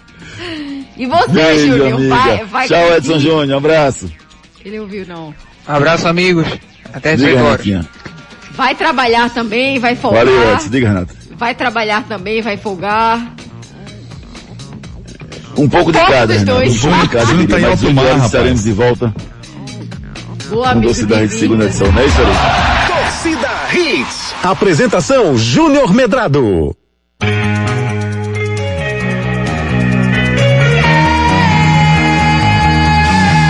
[0.96, 1.94] E você, Beijo, Júnior?
[1.94, 2.14] amiga.
[2.16, 2.96] Vai, vai Tchau, conseguir.
[2.98, 3.58] Edson Júnior.
[3.58, 4.12] Abraço.
[4.64, 5.34] Ele ouviu, não.
[5.66, 6.46] Abraço, amigos.
[6.92, 7.64] Até Diga, 18 horas.
[7.64, 7.88] Renatinha.
[8.52, 10.24] Vai trabalhar também, vai folgar.
[10.24, 10.68] Valeu, Edson.
[10.70, 11.14] Diga, Renato.
[11.36, 13.34] Vai trabalhar também, vai folgar.
[15.56, 16.52] Um pouco de cada, Renato.
[16.52, 17.26] Um pouco de cada.
[17.26, 18.24] Júnior tá em Mas rapaz.
[18.24, 19.14] estaremos de volta
[20.48, 21.86] Boa, com amigo Doce da Rede, de segunda edição.
[21.86, 23.02] É isso, aí?
[23.02, 24.34] Torcida Hits.
[24.42, 26.76] Apresentação Júnior Medrado.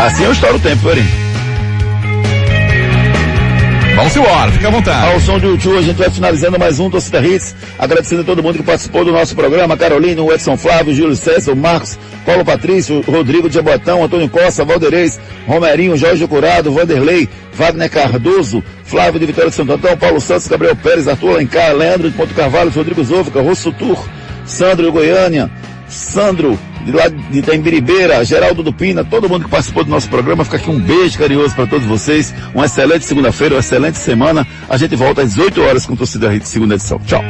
[0.02, 1.23] Assim eu estouro o tempo, Eri.
[3.94, 5.12] Vamos embora, fica à vontade.
[5.12, 8.42] Ao som de YouTube, a gente vai finalizando mais um Torcida Hits, agradecendo a todo
[8.42, 12.44] mundo que participou do nosso programa, Carolina, o Edson Flávio, Júlio César, o Marcos, Paulo
[12.44, 19.26] Patrício, Rodrigo de Abotão, Antônio Costa, Valdeirês, Romerinho, Jorge Curado, Vanderlei, Wagner Cardoso, Flávio de
[19.26, 23.04] Vitória de Santo Antão, Paulo Santos, Gabriel Pérez, Arthur Alencar, Leandro de Ponto Carvalho, Rodrigo
[23.04, 23.98] Zóvica, Rosso Tur,
[24.44, 25.48] Sandro Goiânia,
[25.88, 30.44] Sandro, de lá de Itaimbiribeira, Geraldo do Pina, todo mundo que participou do nosso programa,
[30.44, 34.76] fica aqui um beijo carinhoso para todos vocês, uma excelente segunda-feira, uma excelente semana, a
[34.76, 37.00] gente volta às 18 horas com o Torcida Hits, segunda edição.
[37.06, 37.24] Tchau.